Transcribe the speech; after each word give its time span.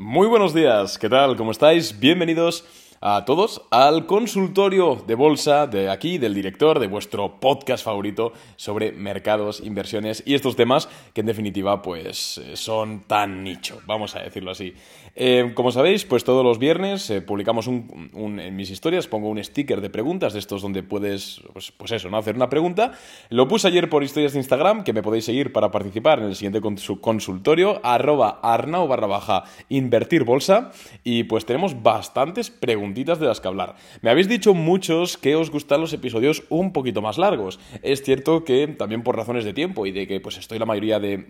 Muy 0.00 0.28
buenos 0.28 0.54
días, 0.54 0.96
¿qué 0.96 1.08
tal? 1.08 1.36
¿Cómo 1.36 1.50
estáis? 1.50 1.98
Bienvenidos 1.98 2.64
a 3.00 3.24
todos 3.24 3.62
al 3.70 4.06
consultorio 4.06 5.02
de 5.06 5.14
bolsa 5.14 5.66
de 5.66 5.90
aquí, 5.90 6.18
del 6.18 6.34
director, 6.34 6.78
de 6.78 6.86
vuestro 6.86 7.38
podcast 7.40 7.84
favorito 7.84 8.32
sobre 8.56 8.92
mercados, 8.92 9.60
inversiones 9.60 10.22
y 10.26 10.34
estos 10.34 10.56
temas 10.56 10.88
que 11.14 11.20
en 11.20 11.26
definitiva 11.26 11.82
pues 11.82 12.38
eh, 12.38 12.56
son 12.56 13.00
tan 13.06 13.44
nicho, 13.44 13.80
vamos 13.86 14.16
a 14.16 14.20
decirlo 14.20 14.50
así. 14.50 14.74
Eh, 15.20 15.50
como 15.54 15.72
sabéis, 15.72 16.04
pues 16.04 16.22
todos 16.22 16.44
los 16.44 16.60
viernes 16.60 17.10
eh, 17.10 17.20
publicamos 17.20 17.66
un, 17.66 18.38
en 18.40 18.54
mis 18.54 18.70
historias, 18.70 19.08
pongo 19.08 19.28
un 19.28 19.42
sticker 19.42 19.80
de 19.80 19.90
preguntas 19.90 20.32
de 20.32 20.38
estos 20.38 20.62
donde 20.62 20.84
puedes, 20.84 21.40
pues, 21.52 21.72
pues, 21.72 21.90
eso, 21.90 22.08
¿no? 22.08 22.18
Hacer 22.18 22.36
una 22.36 22.48
pregunta. 22.48 22.92
Lo 23.28 23.48
puse 23.48 23.66
ayer 23.66 23.90
por 23.90 24.04
historias 24.04 24.34
de 24.34 24.38
Instagram, 24.38 24.84
que 24.84 24.92
me 24.92 25.02
podéis 25.02 25.24
seguir 25.24 25.52
para 25.52 25.72
participar 25.72 26.20
en 26.20 26.26
el 26.26 26.36
siguiente 26.36 26.60
consultorio, 27.00 27.80
arroba 27.82 28.38
arnau 28.42 28.86
barra 28.86 29.08
baja 29.08 29.44
invertir 29.68 30.22
bolsa. 30.22 30.70
Y 31.02 31.24
pues 31.24 31.44
tenemos 31.44 31.82
bastantes 31.82 32.50
de 32.94 33.26
las 33.26 33.40
que 33.40 33.48
hablar. 33.48 33.76
Me 34.02 34.10
habéis 34.10 34.28
dicho 34.28 34.54
muchos 34.54 35.16
que 35.16 35.36
os 35.36 35.50
gustan 35.50 35.80
los 35.80 35.92
episodios 35.92 36.44
un 36.48 36.72
poquito 36.72 37.02
más 37.02 37.18
largos. 37.18 37.58
Es 37.82 38.02
cierto 38.02 38.44
que 38.44 38.66
también 38.68 39.02
por 39.02 39.16
razones 39.16 39.44
de 39.44 39.52
tiempo 39.52 39.86
y 39.86 39.92
de 39.92 40.06
que 40.06 40.20
pues 40.20 40.36
estoy 40.38 40.58
la 40.58 40.66
mayoría 40.66 41.00
de 41.00 41.26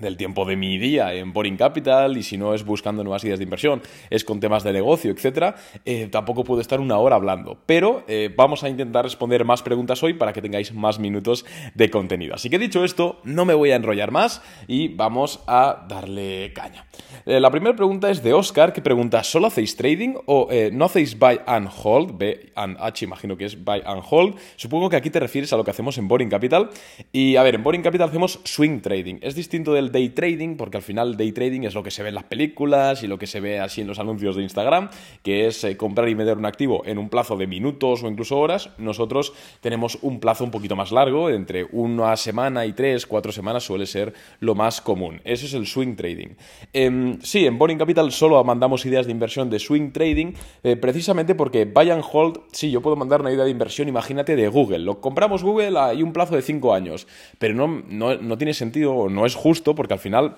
del 0.00 0.16
tiempo 0.16 0.44
de 0.44 0.56
mi 0.56 0.78
día 0.78 1.14
en 1.14 1.32
Boring 1.32 1.56
Capital 1.56 2.16
y 2.16 2.22
si 2.22 2.36
no 2.36 2.54
es 2.54 2.64
buscando 2.64 3.04
nuevas 3.04 3.24
ideas 3.24 3.38
de 3.38 3.44
inversión, 3.44 3.82
es 4.08 4.24
con 4.24 4.40
temas 4.40 4.64
de 4.64 4.72
negocio, 4.72 5.10
etcétera, 5.10 5.56
eh, 5.84 6.08
tampoco 6.10 6.44
puedo 6.44 6.60
estar 6.60 6.80
una 6.80 6.98
hora 6.98 7.16
hablando. 7.16 7.58
Pero 7.66 8.04
eh, 8.08 8.32
vamos 8.34 8.64
a 8.64 8.68
intentar 8.68 9.04
responder 9.04 9.44
más 9.44 9.62
preguntas 9.62 10.02
hoy 10.02 10.14
para 10.14 10.32
que 10.32 10.42
tengáis 10.42 10.72
más 10.72 10.98
minutos 10.98 11.44
de 11.74 11.90
contenido. 11.90 12.34
Así 12.34 12.50
que 12.50 12.58
dicho 12.58 12.84
esto, 12.84 13.20
no 13.24 13.44
me 13.44 13.54
voy 13.54 13.70
a 13.70 13.76
enrollar 13.76 14.10
más 14.10 14.42
y 14.66 14.88
vamos 14.88 15.40
a 15.46 15.84
darle 15.88 16.52
caña. 16.54 16.86
Eh, 17.26 17.40
la 17.40 17.50
primera 17.50 17.76
pregunta 17.76 18.10
es 18.10 18.22
de 18.22 18.32
Oscar 18.32 18.72
que 18.72 18.82
pregunta, 18.82 19.22
¿solo 19.22 19.48
hacéis 19.48 19.76
trading 19.76 20.14
o 20.26 20.48
no 20.72 20.84
hacéis 20.86 21.18
buy 21.18 21.40
and 21.46 21.68
hold? 21.82 22.16
B 22.16 22.52
and 22.54 22.76
H 22.80 23.04
imagino 23.04 23.36
que 23.36 23.44
es 23.44 23.62
buy 23.62 23.82
and 23.84 24.02
hold. 24.08 24.36
Supongo 24.56 24.88
que 24.88 24.96
aquí 24.96 25.10
te 25.10 25.20
refieres 25.20 25.52
a 25.52 25.56
lo 25.56 25.64
que 25.64 25.70
hacemos 25.70 25.98
en 25.98 26.08
Boring 26.08 26.28
Capital. 26.28 26.70
Y 27.12 27.36
a 27.36 27.42
ver, 27.42 27.56
en 27.56 27.62
Boring 27.62 27.82
Capital 27.82 28.08
hacemos 28.08 28.40
swing 28.44 28.80
trading. 28.80 29.18
Es 29.22 29.34
distinto 29.34 29.72
del 29.72 29.89
day 29.90 30.10
trading, 30.10 30.56
porque 30.56 30.76
al 30.76 30.82
final 30.82 31.16
day 31.16 31.32
trading 31.32 31.62
es 31.62 31.74
lo 31.74 31.82
que 31.82 31.90
se 31.90 32.02
ve 32.02 32.08
en 32.08 32.14
las 32.14 32.24
películas 32.24 33.02
y 33.02 33.06
lo 33.06 33.18
que 33.18 33.26
se 33.26 33.40
ve 33.40 33.60
así 33.60 33.80
en 33.80 33.86
los 33.86 33.98
anuncios 33.98 34.36
de 34.36 34.42
Instagram, 34.42 34.90
que 35.22 35.46
es 35.46 35.64
eh, 35.64 35.76
comprar 35.76 36.08
y 36.08 36.14
vender 36.14 36.38
un 36.38 36.46
activo 36.46 36.82
en 36.86 36.98
un 36.98 37.08
plazo 37.08 37.36
de 37.36 37.46
minutos 37.46 38.02
o 38.02 38.08
incluso 38.08 38.38
horas. 38.38 38.70
Nosotros 38.78 39.32
tenemos 39.60 39.98
un 40.02 40.20
plazo 40.20 40.44
un 40.44 40.50
poquito 40.50 40.76
más 40.76 40.92
largo, 40.92 41.30
entre 41.30 41.66
una 41.72 42.16
semana 42.16 42.66
y 42.66 42.72
tres, 42.72 43.06
cuatro 43.06 43.32
semanas 43.32 43.64
suele 43.64 43.86
ser 43.86 44.14
lo 44.40 44.54
más 44.54 44.80
común. 44.80 45.20
Eso 45.24 45.46
es 45.46 45.54
el 45.54 45.66
swing 45.66 45.96
trading. 45.96 46.34
Em, 46.72 47.20
sí, 47.22 47.46
en 47.46 47.58
Boring 47.58 47.78
Capital 47.78 48.12
solo 48.12 48.42
mandamos 48.44 48.84
ideas 48.86 49.06
de 49.06 49.12
inversión 49.12 49.50
de 49.50 49.58
swing 49.58 49.92
trading, 49.92 50.32
eh, 50.62 50.76
precisamente 50.76 51.34
porque 51.34 51.64
buy 51.64 51.90
and 51.90 52.04
hold, 52.10 52.40
sí, 52.52 52.70
yo 52.70 52.80
puedo 52.80 52.96
mandar 52.96 53.20
una 53.20 53.32
idea 53.32 53.44
de 53.44 53.50
inversión, 53.50 53.88
imagínate, 53.88 54.36
de 54.36 54.48
Google. 54.48 54.80
Lo 54.80 55.00
compramos 55.00 55.42
Google, 55.42 55.78
hay 55.78 56.02
un 56.02 56.12
plazo 56.12 56.36
de 56.36 56.42
cinco 56.42 56.74
años, 56.74 57.06
pero 57.38 57.54
no, 57.54 57.82
no, 57.88 58.16
no 58.16 58.38
tiene 58.38 58.54
sentido, 58.54 59.08
no 59.08 59.26
es 59.26 59.34
justo 59.34 59.74
porque 59.80 59.94
al 59.94 60.00
final 60.00 60.36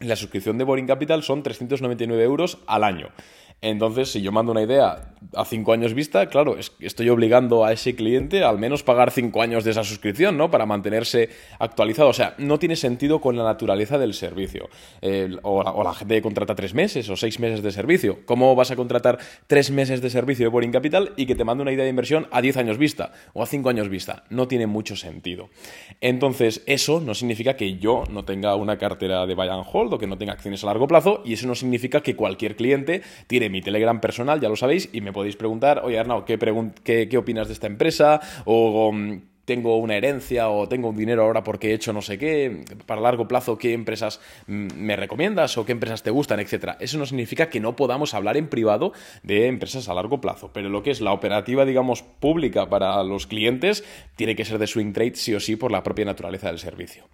la 0.00 0.16
suscripción 0.16 0.58
de 0.58 0.64
Boring 0.64 0.86
Capital 0.86 1.22
son 1.22 1.42
399 1.42 2.22
euros 2.24 2.58
al 2.66 2.84
año. 2.84 3.08
Entonces, 3.62 4.10
si 4.10 4.20
yo 4.20 4.32
mando 4.32 4.50
una 4.50 4.62
idea 4.62 5.12
a 5.36 5.44
cinco 5.44 5.72
años 5.72 5.94
vista, 5.94 6.26
claro, 6.26 6.56
estoy 6.80 7.08
obligando 7.08 7.64
a 7.64 7.72
ese 7.72 7.94
cliente 7.94 8.42
al 8.42 8.58
menos 8.58 8.82
pagar 8.82 9.12
cinco 9.12 9.40
años 9.40 9.62
de 9.62 9.70
esa 9.70 9.84
suscripción, 9.84 10.36
¿no? 10.36 10.50
Para 10.50 10.66
mantenerse 10.66 11.28
actualizado. 11.60 12.08
O 12.08 12.12
sea, 12.12 12.34
no 12.38 12.58
tiene 12.58 12.74
sentido 12.74 13.20
con 13.20 13.36
la 13.36 13.44
naturaleza 13.44 13.98
del 13.98 14.14
servicio. 14.14 14.68
o, 15.42 15.84
la, 15.84 15.94
gente 15.94 16.20
contrata 16.22 16.56
tres 16.56 16.74
meses 16.74 17.08
o 17.08 17.16
seis 17.16 17.38
meses 17.38 17.62
de 17.62 17.70
servicio. 17.70 18.18
¿Cómo 18.26 18.56
vas 18.56 18.72
a 18.72 18.76
contratar 18.76 19.18
tres 19.46 19.70
meses 19.70 20.02
de 20.02 20.10
servicio 20.10 20.46
de 20.46 20.48
Boring 20.48 20.72
Capital 20.72 21.12
y 21.16 21.26
que 21.26 21.36
te 21.36 21.44
mande 21.44 21.62
una 21.62 21.72
idea 21.72 21.84
de 21.84 21.90
inversión 21.90 22.26
a 22.32 22.40
diez 22.40 22.56
años 22.56 22.78
vista 22.78 23.12
o 23.32 23.44
a 23.44 23.46
cinco 23.46 23.68
años 23.68 23.88
vista? 23.88 24.24
No 24.28 24.48
tiene 24.48 24.66
mucho 24.66 24.96
sentido. 24.96 25.50
Entonces, 26.00 26.64
eso 26.66 27.00
no 27.00 27.14
significa 27.14 27.54
que 27.54 27.78
yo 27.78 28.02
no 28.10 28.24
tenga 28.24 28.56
una 28.56 28.76
cartera 28.76 29.24
de 29.24 29.36
buy 29.36 29.48
and 29.48 29.64
hold 29.72 29.94
o 29.94 29.98
que 29.98 30.08
no 30.08 30.18
tenga 30.18 30.32
acciones 30.32 30.64
a 30.64 30.66
largo 30.66 30.88
plazo 30.88 31.22
y 31.24 31.34
eso 31.34 31.46
no 31.46 31.54
significa 31.54 32.00
que 32.00 32.16
cualquier 32.16 32.56
cliente 32.56 33.02
tiene 33.28 33.51
mi 33.52 33.62
Telegram 33.62 34.00
personal, 34.00 34.40
ya 34.40 34.48
lo 34.48 34.56
sabéis, 34.56 34.88
y 34.92 35.00
me 35.00 35.12
podéis 35.12 35.36
preguntar, 35.36 35.82
oye 35.84 35.98
Arnau, 35.98 36.24
¿qué, 36.24 36.38
qué, 37.08 37.18
opinas 37.18 37.46
de 37.46 37.54
esta 37.54 37.68
empresa? 37.68 38.20
O 38.44 38.90
mm, 38.92 39.20
tengo 39.44 39.76
una 39.76 39.96
herencia 39.96 40.48
o 40.48 40.68
tengo 40.68 40.88
un 40.88 40.96
dinero 40.96 41.24
ahora 41.24 41.42
porque 41.42 41.70
he 41.70 41.74
hecho 41.74 41.92
no 41.92 42.00
sé 42.00 42.18
qué, 42.18 42.64
para 42.86 43.00
largo 43.00 43.28
plazo, 43.28 43.58
¿qué 43.58 43.72
empresas 43.72 44.20
mm, 44.46 44.68
me 44.76 44.96
recomiendas 44.96 45.58
o 45.58 45.66
qué 45.66 45.72
empresas 45.72 46.02
te 46.02 46.10
gustan, 46.10 46.40
etcétera? 46.40 46.76
Eso 46.80 46.98
no 46.98 47.06
significa 47.06 47.50
que 47.50 47.60
no 47.60 47.76
podamos 47.76 48.14
hablar 48.14 48.36
en 48.36 48.48
privado 48.48 48.92
de 49.22 49.46
empresas 49.46 49.88
a 49.88 49.94
largo 49.94 50.20
plazo, 50.20 50.50
pero 50.52 50.68
lo 50.68 50.82
que 50.82 50.90
es 50.90 51.00
la 51.00 51.12
operativa, 51.12 51.64
digamos, 51.64 52.02
pública 52.02 52.68
para 52.68 53.02
los 53.04 53.26
clientes, 53.26 53.84
tiene 54.16 54.34
que 54.34 54.44
ser 54.44 54.58
de 54.58 54.66
swing 54.66 54.92
trade 54.92 55.16
sí 55.16 55.34
o 55.34 55.40
sí 55.40 55.56
por 55.56 55.70
la 55.70 55.82
propia 55.82 56.06
naturaleza 56.06 56.48
del 56.48 56.58
servicio. 56.58 57.04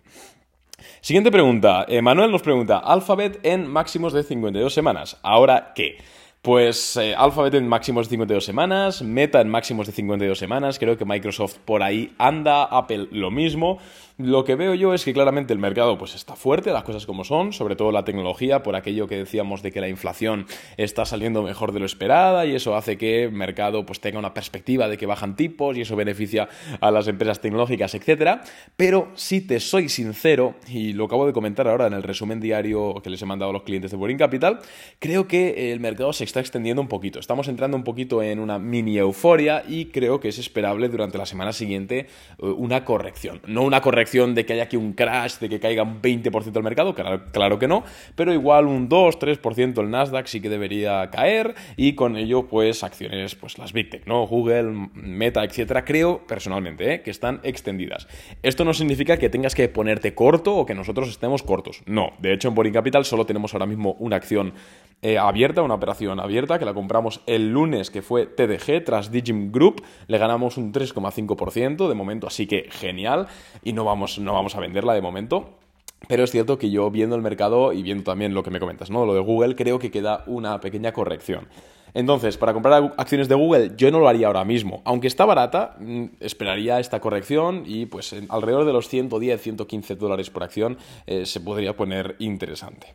Siguiente 1.00 1.31
pregunta. 1.31 1.87
Manuel 2.03 2.31
nos 2.31 2.43
pregunta, 2.43 2.78
Alphabet 2.78 3.41
en 3.43 3.66
máximos 3.66 4.12
de 4.12 4.22
52 4.22 4.72
semanas. 4.72 5.19
¿Ahora 5.22 5.72
qué? 5.75 5.98
Pues 6.43 6.97
eh, 6.97 7.15
Alphabet 7.16 7.54
en 7.54 7.66
máximos 7.66 8.06
de 8.06 8.10
52 8.10 8.44
semanas, 8.44 9.03
Meta 9.03 9.41
en 9.41 9.49
máximos 9.49 9.87
de 9.87 9.93
52 9.93 10.38
semanas, 10.38 10.78
creo 10.78 10.97
que 10.97 11.04
Microsoft 11.04 11.59
por 11.65 11.82
ahí 11.82 12.15
anda, 12.16 12.65
Apple 12.65 13.09
lo 13.10 13.31
mismo. 13.31 13.78
Lo 14.20 14.44
que 14.44 14.56
veo 14.56 14.74
yo 14.74 14.94
es 14.94 15.04
que 15.04 15.12
claramente 15.12 15.52
el 15.52 15.60
mercado 15.60 15.96
pues 15.96 16.16
está 16.16 16.34
fuerte, 16.34 16.72
las 16.72 16.82
cosas 16.82 17.06
como 17.06 17.22
son, 17.22 17.52
sobre 17.52 17.76
todo 17.76 17.92
la 17.92 18.02
tecnología, 18.02 18.64
por 18.64 18.74
aquello 18.74 19.06
que 19.06 19.16
decíamos 19.16 19.62
de 19.62 19.70
que 19.70 19.80
la 19.80 19.88
inflación 19.88 20.46
está 20.76 21.04
saliendo 21.04 21.44
mejor 21.44 21.70
de 21.70 21.78
lo 21.78 21.86
esperada 21.86 22.44
y 22.44 22.56
eso 22.56 22.74
hace 22.74 22.98
que 22.98 23.22
el 23.22 23.30
mercado 23.30 23.86
pues 23.86 24.00
tenga 24.00 24.18
una 24.18 24.34
perspectiva 24.34 24.88
de 24.88 24.98
que 24.98 25.06
bajan 25.06 25.36
tipos 25.36 25.76
y 25.76 25.82
eso 25.82 25.94
beneficia 25.94 26.48
a 26.80 26.90
las 26.90 27.06
empresas 27.06 27.40
tecnológicas, 27.40 27.94
etcétera. 27.94 28.42
Pero 28.76 29.08
si 29.14 29.40
te 29.40 29.60
soy 29.60 29.88
sincero, 29.88 30.56
y 30.66 30.94
lo 30.94 31.04
acabo 31.04 31.24
de 31.24 31.32
comentar 31.32 31.68
ahora 31.68 31.86
en 31.86 31.92
el 31.92 32.02
resumen 32.02 32.40
diario 32.40 32.96
que 33.04 33.10
les 33.10 33.22
he 33.22 33.26
mandado 33.26 33.50
a 33.50 33.52
los 33.52 33.62
clientes 33.62 33.92
de 33.92 33.98
Boring 33.98 34.18
Capital, 34.18 34.58
creo 34.98 35.28
que 35.28 35.70
el 35.70 35.78
mercado 35.78 36.12
se 36.12 36.24
está 36.24 36.40
extendiendo 36.40 36.82
un 36.82 36.88
poquito. 36.88 37.20
Estamos 37.20 37.46
entrando 37.46 37.76
un 37.76 37.84
poquito 37.84 38.20
en 38.20 38.40
una 38.40 38.58
mini 38.58 38.98
euforia 38.98 39.62
y 39.68 39.84
creo 39.86 40.18
que 40.18 40.26
es 40.26 40.40
esperable 40.40 40.88
durante 40.88 41.18
la 41.18 41.26
semana 41.26 41.52
siguiente 41.52 42.08
eh, 42.40 42.46
una 42.46 42.84
corrección. 42.84 43.40
No 43.46 43.62
una 43.62 43.80
corrección 43.80 44.07
de 44.08 44.46
que 44.46 44.54
haya 44.54 44.64
aquí 44.64 44.76
un 44.76 44.94
crash, 44.94 45.38
de 45.38 45.48
que 45.48 45.60
caiga 45.60 45.82
un 45.82 46.00
20% 46.00 46.56
el 46.56 46.62
mercado, 46.62 46.94
claro, 46.94 47.58
que 47.58 47.69
no, 47.69 47.84
pero 48.14 48.32
igual 48.32 48.66
un 48.66 48.88
2-3% 48.88 49.80
el 49.80 49.91
Nasdaq 49.91 50.26
sí 50.26 50.41
que 50.41 50.48
debería 50.48 51.10
caer 51.10 51.54
y 51.76 51.94
con 51.94 52.16
ello 52.16 52.48
pues 52.48 52.82
acciones, 52.82 53.34
pues 53.34 53.58
las 53.58 53.72
Big 53.72 53.91
Tech, 53.91 54.06
¿no? 54.06 54.26
Google, 54.26 54.88
Meta, 54.94 55.44
etcétera, 55.44 55.84
creo 55.84 56.26
personalmente 56.26 56.94
¿eh? 56.94 57.02
que 57.02 57.10
están 57.10 57.41
extendidas. 57.42 58.08
Esto 58.42 58.64
no 58.64 58.72
significa 58.72 59.18
que 59.18 59.28
tengas 59.28 59.54
que 59.54 59.68
ponerte 59.68 60.14
corto 60.14 60.56
o 60.56 60.66
que 60.66 60.74
nosotros 60.74 61.08
estemos 61.08 61.42
cortos, 61.42 61.82
no, 61.86 62.12
de 62.18 62.32
hecho 62.32 62.48
en 62.48 62.54
Boring 62.54 62.72
Capital 62.72 63.04
solo 63.04 63.26
tenemos 63.26 63.52
ahora 63.52 63.66
mismo 63.66 63.94
una 63.98 64.16
acción 64.16 64.54
eh, 65.00 65.16
abierta, 65.16 65.62
una 65.62 65.74
operación 65.74 66.18
abierta, 66.18 66.58
que 66.58 66.64
la 66.64 66.74
compramos 66.74 67.20
el 67.26 67.52
lunes, 67.52 67.88
que 67.91 68.02
fue 68.02 68.26
TDG, 68.26 68.82
tras 68.84 69.12
Digim 69.12 69.52
Group, 69.52 69.84
le 70.08 70.18
ganamos 70.18 70.56
un 70.56 70.72
3,5% 70.72 71.88
de 71.88 71.94
momento, 71.94 72.26
así 72.26 72.48
que 72.48 72.68
genial, 72.70 73.28
y 73.62 73.74
no 73.74 73.84
vamos, 73.84 73.97
no 74.19 74.32
vamos 74.32 74.54
a 74.56 74.60
venderla 74.60 74.94
de 74.94 75.03
momento. 75.03 75.59
Pero 76.06 76.25
es 76.25 76.31
cierto 76.31 76.59
que 76.59 76.70
yo 76.70 76.91
viendo 76.91 77.16
el 77.16 77.22
mercado 77.22 77.72
y 77.72 77.82
viendo 77.82 78.04
también 78.04 78.32
lo 78.32 78.42
que 78.42 78.50
me 78.50 78.60
comentas, 78.60 78.88
¿no? 78.91 79.04
Lo 79.04 79.14
de 79.14 79.20
Google, 79.20 79.56
creo 79.56 79.78
que 79.78 79.91
queda 79.91 80.22
una 80.26 80.60
pequeña 80.60 80.92
corrección. 80.92 81.48
Entonces, 81.94 82.36
para 82.36 82.53
comprar 82.53 82.94
acciones 82.97 83.28
de 83.28 83.34
Google, 83.34 83.72
yo 83.76 83.91
no 83.91 83.98
lo 83.98 84.09
haría 84.09 84.28
ahora 84.28 84.44
mismo. 84.44 84.82
Aunque 84.84 85.09
está 85.09 85.25
barata, 85.25 85.76
mm, 85.81 86.04
esperaría 86.20 86.78
esta 86.78 87.00
corrección 87.00 87.64
y 87.66 87.86
pues 87.86 88.14
alrededor 88.28 88.64
de 88.64 88.72
los 88.72 88.88
110, 88.88 89.41
115 89.41 89.97
dólares 89.97 90.30
por 90.30 90.42
acción 90.42 90.78
eh, 91.06 91.26
se 91.26 91.41
podría 91.41 91.76
poner 91.76 92.16
interesante. 92.20 92.94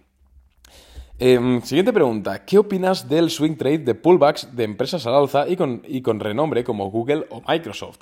Em, 1.19 1.61
siguiente 1.61 1.93
pregunta. 1.93 2.45
¿Qué 2.45 2.57
opinas 2.57 3.07
del 3.07 3.29
swing 3.29 3.55
trade 3.55 3.79
de 3.79 3.95
pullbacks 3.95 4.55
de 4.55 4.63
empresas 4.63 5.05
al 5.05 5.15
alza 5.15 5.47
y 5.47 5.55
con, 5.55 5.81
y 5.87 6.01
con 6.01 6.19
renombre 6.19 6.63
como 6.63 6.89
Google 6.89 7.25
o 7.29 7.41
Microsoft? 7.47 8.01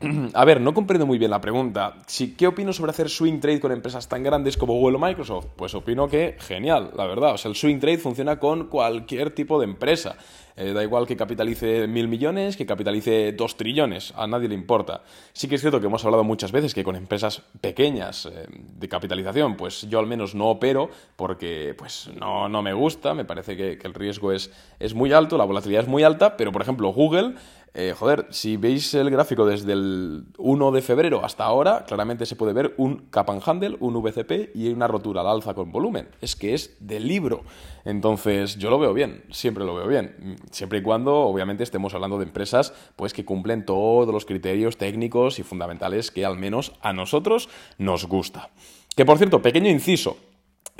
A 0.34 0.44
ver, 0.46 0.60
no 0.62 0.72
comprendo 0.72 1.06
muy 1.06 1.18
bien 1.18 1.30
la 1.30 1.40
pregunta. 1.40 1.96
Si, 2.06 2.34
¿Qué 2.34 2.46
opino 2.46 2.72
sobre 2.72 2.90
hacer 2.90 3.10
swing 3.10 3.38
trade 3.38 3.60
con 3.60 3.70
empresas 3.70 4.08
tan 4.08 4.22
grandes 4.22 4.56
como 4.56 4.74
Google 4.74 4.96
o 4.96 5.00
Microsoft? 5.00 5.48
Pues 5.56 5.74
opino 5.74 6.08
que 6.08 6.36
genial, 6.38 6.92
la 6.96 7.04
verdad. 7.04 7.34
O 7.34 7.38
sea, 7.38 7.50
el 7.50 7.54
swing 7.56 7.80
trade 7.80 7.98
funciona 7.98 8.38
con 8.38 8.68
cualquier 8.68 9.30
tipo 9.34 9.58
de 9.58 9.66
empresa. 9.66 10.16
Eh, 10.56 10.72
da 10.72 10.82
igual 10.82 11.06
que 11.06 11.16
capitalice 11.16 11.86
mil 11.86 12.08
millones, 12.08 12.56
que 12.56 12.66
capitalice 12.66 13.32
dos 13.32 13.56
trillones, 13.56 14.12
a 14.16 14.26
nadie 14.26 14.48
le 14.48 14.54
importa. 14.54 15.02
Sí 15.32 15.48
que 15.48 15.54
es 15.54 15.60
cierto 15.60 15.80
que 15.80 15.86
hemos 15.86 16.04
hablado 16.04 16.24
muchas 16.24 16.52
veces 16.52 16.74
que 16.74 16.84
con 16.84 16.96
empresas 16.96 17.42
pequeñas 17.60 18.26
eh, 18.26 18.46
de 18.50 18.88
capitalización, 18.88 19.56
pues 19.56 19.82
yo 19.88 19.98
al 19.98 20.06
menos 20.06 20.34
no 20.34 20.48
opero 20.48 20.90
porque 21.16 21.74
pues 21.78 22.10
no, 22.18 22.48
no 22.48 22.62
me 22.62 22.72
gusta, 22.72 23.14
me 23.14 23.24
parece 23.24 23.56
que, 23.56 23.78
que 23.78 23.86
el 23.86 23.94
riesgo 23.94 24.32
es, 24.32 24.50
es 24.78 24.92
muy 24.92 25.12
alto, 25.12 25.38
la 25.38 25.44
volatilidad 25.44 25.84
es 25.84 25.88
muy 25.88 26.02
alta, 26.02 26.36
pero 26.36 26.52
por 26.52 26.60
ejemplo 26.60 26.88
Google 26.92 27.36
eh, 27.72 27.94
joder, 27.96 28.26
si 28.30 28.56
veis 28.56 28.94
el 28.94 29.10
gráfico 29.10 29.46
desde 29.46 29.72
el 29.72 30.24
1 30.38 30.72
de 30.72 30.82
febrero 30.82 31.24
hasta 31.24 31.44
ahora, 31.44 31.84
claramente 31.86 32.26
se 32.26 32.34
puede 32.34 32.52
ver 32.52 32.74
un 32.78 33.06
cap 33.10 33.30
and 33.30 33.42
handle, 33.46 33.76
un 33.78 33.94
VCP 33.94 34.56
y 34.56 34.68
una 34.70 34.88
rotura 34.88 35.20
al 35.20 35.28
alza 35.28 35.54
con 35.54 35.70
volumen. 35.70 36.08
Es 36.20 36.34
que 36.34 36.54
es 36.54 36.76
de 36.80 36.98
libro. 36.98 37.44
Entonces, 37.84 38.58
yo 38.58 38.70
lo 38.70 38.78
veo 38.78 38.92
bien, 38.92 39.24
siempre 39.30 39.64
lo 39.64 39.74
veo 39.74 39.86
bien. 39.86 40.36
Siempre 40.50 40.80
y 40.80 40.82
cuando, 40.82 41.16
obviamente, 41.16 41.62
estemos 41.62 41.94
hablando 41.94 42.18
de 42.18 42.24
empresas 42.24 42.72
pues, 42.96 43.12
que 43.12 43.24
cumplen 43.24 43.64
todos 43.64 44.12
los 44.12 44.24
criterios 44.24 44.76
técnicos 44.76 45.38
y 45.38 45.44
fundamentales 45.44 46.10
que 46.10 46.24
al 46.24 46.36
menos 46.36 46.72
a 46.80 46.92
nosotros 46.92 47.48
nos 47.78 48.06
gusta. 48.06 48.50
Que 48.96 49.04
por 49.04 49.18
cierto, 49.18 49.40
pequeño 49.40 49.70
inciso, 49.70 50.16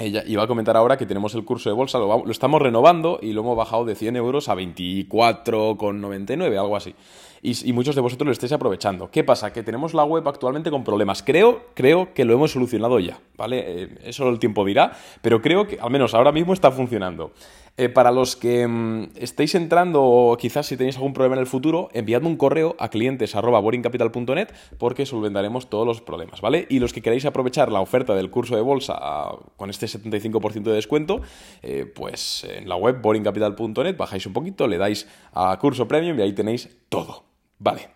ella 0.01 0.23
iba 0.27 0.43
a 0.43 0.47
comentar 0.47 0.77
ahora 0.77 0.97
que 0.97 1.07
tenemos 1.07 1.35
el 1.35 1.45
curso 1.45 1.69
de 1.69 1.75
bolsa, 1.75 1.99
lo, 1.99 2.29
estamos 2.31 2.61
renovando 2.61 3.19
y 3.23 3.33
lo 3.33 3.43
hemos 3.43 3.57
bajado 3.57 3.85
de 3.85 3.95
100 3.95 4.17
euros 4.17 4.49
a 4.49 4.55
24,99, 4.55 6.59
algo 6.59 6.77
así 6.77 6.95
y, 7.43 7.73
muchos 7.73 7.95
de 7.95 8.01
vosotros 8.01 8.27
lo 8.27 8.33
estéis 8.33 8.53
aprovechando. 8.53 9.11
¿Qué 9.11 9.25
pasa? 9.25 9.53
Que 9.53 9.63
tenemos 9.63 9.95
la 9.95 10.05
web 10.05 10.27
actualmente 10.29 10.71
con 10.71 10.85
problemas. 10.85 11.23
Creo, 11.23 11.69
creo 11.75 12.13
que 12.13 12.25
lo 12.25 12.35
hemos 12.35 12.53
solucionado 12.53 12.99
ya, 13.01 13.19
¿vale? 13.37 13.65
Eh, 13.67 13.89
eso 14.05 14.29
el 14.29 14.39
tiempo 14.39 14.65
dirá, 14.65 14.93
pero 15.23 15.41
creo 15.41 15.67
que 15.67 15.79
al 15.81 15.91
menos 15.91 16.15
ahora 16.15 16.33
mismo 16.33 16.53
está 16.53 16.71
funcionando. 16.71 17.33
Eh, 17.81 17.89
para 17.89 18.13
los 18.13 18.37
que 18.37 18.69
mm, 18.69 19.13
estéis 19.17 19.55
entrando 19.55 20.03
o 20.03 20.37
quizás 20.37 20.67
si 20.67 20.77
tenéis 20.77 20.97
algún 20.97 21.15
problema 21.15 21.37
en 21.37 21.41
el 21.41 21.47
futuro, 21.47 21.89
enviadme 21.95 22.29
un 22.29 22.37
correo 22.37 22.77
a 22.79 22.91
clientes.boringcapital.net 22.91 24.49
porque 24.77 25.07
solventaremos 25.07 25.71
todos 25.71 25.87
los 25.87 26.03
problemas, 26.03 26.43
¿vale? 26.43 26.67
Y 26.69 26.79
los 26.79 26.93
que 26.93 27.01
queráis 27.01 27.25
aprovechar 27.25 27.73
la 27.73 27.81
oferta 27.81 28.15
del 28.15 28.29
curso 28.29 28.55
de 28.55 28.61
bolsa 28.61 28.99
ah, 29.01 29.35
con 29.57 29.71
este 29.71 29.87
75% 29.87 30.63
de 30.65 30.73
descuento, 30.75 31.23
eh, 31.63 31.87
pues 31.87 32.45
en 32.45 32.69
la 32.69 32.77
web 32.77 33.01
boringcapital.net 33.01 33.97
bajáis 33.97 34.27
un 34.27 34.35
poquito, 34.35 34.69
le 34.69 34.77
dais 34.77 35.09
a 35.33 35.59
curso 35.59 35.89
premium 35.89 36.19
y 36.19 36.23
ahí 36.23 36.35
tenéis 36.35 36.69
todo. 36.91 37.25
Vale. 37.59 37.89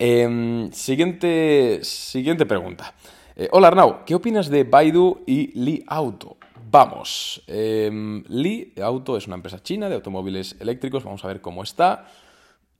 Em, 0.00 0.72
siguiente, 0.72 1.78
siguiente 1.84 2.44
pregunta. 2.44 2.92
Eh, 3.36 3.48
hola 3.52 3.68
Arnau, 3.68 4.04
¿qué 4.04 4.16
opinas 4.16 4.48
de 4.50 4.64
Baidu 4.64 5.20
y 5.28 5.56
Li 5.60 5.84
Auto? 5.86 6.38
Vamos, 6.70 7.42
em, 7.46 8.22
Li 8.28 8.74
Auto 8.82 9.16
es 9.16 9.26
una 9.26 9.36
empresa 9.36 9.62
china 9.62 9.88
de 9.88 9.94
automóviles 9.94 10.54
eléctricos, 10.60 11.02
vamos 11.02 11.24
a 11.24 11.28
ver 11.28 11.40
cómo 11.40 11.62
está. 11.62 12.06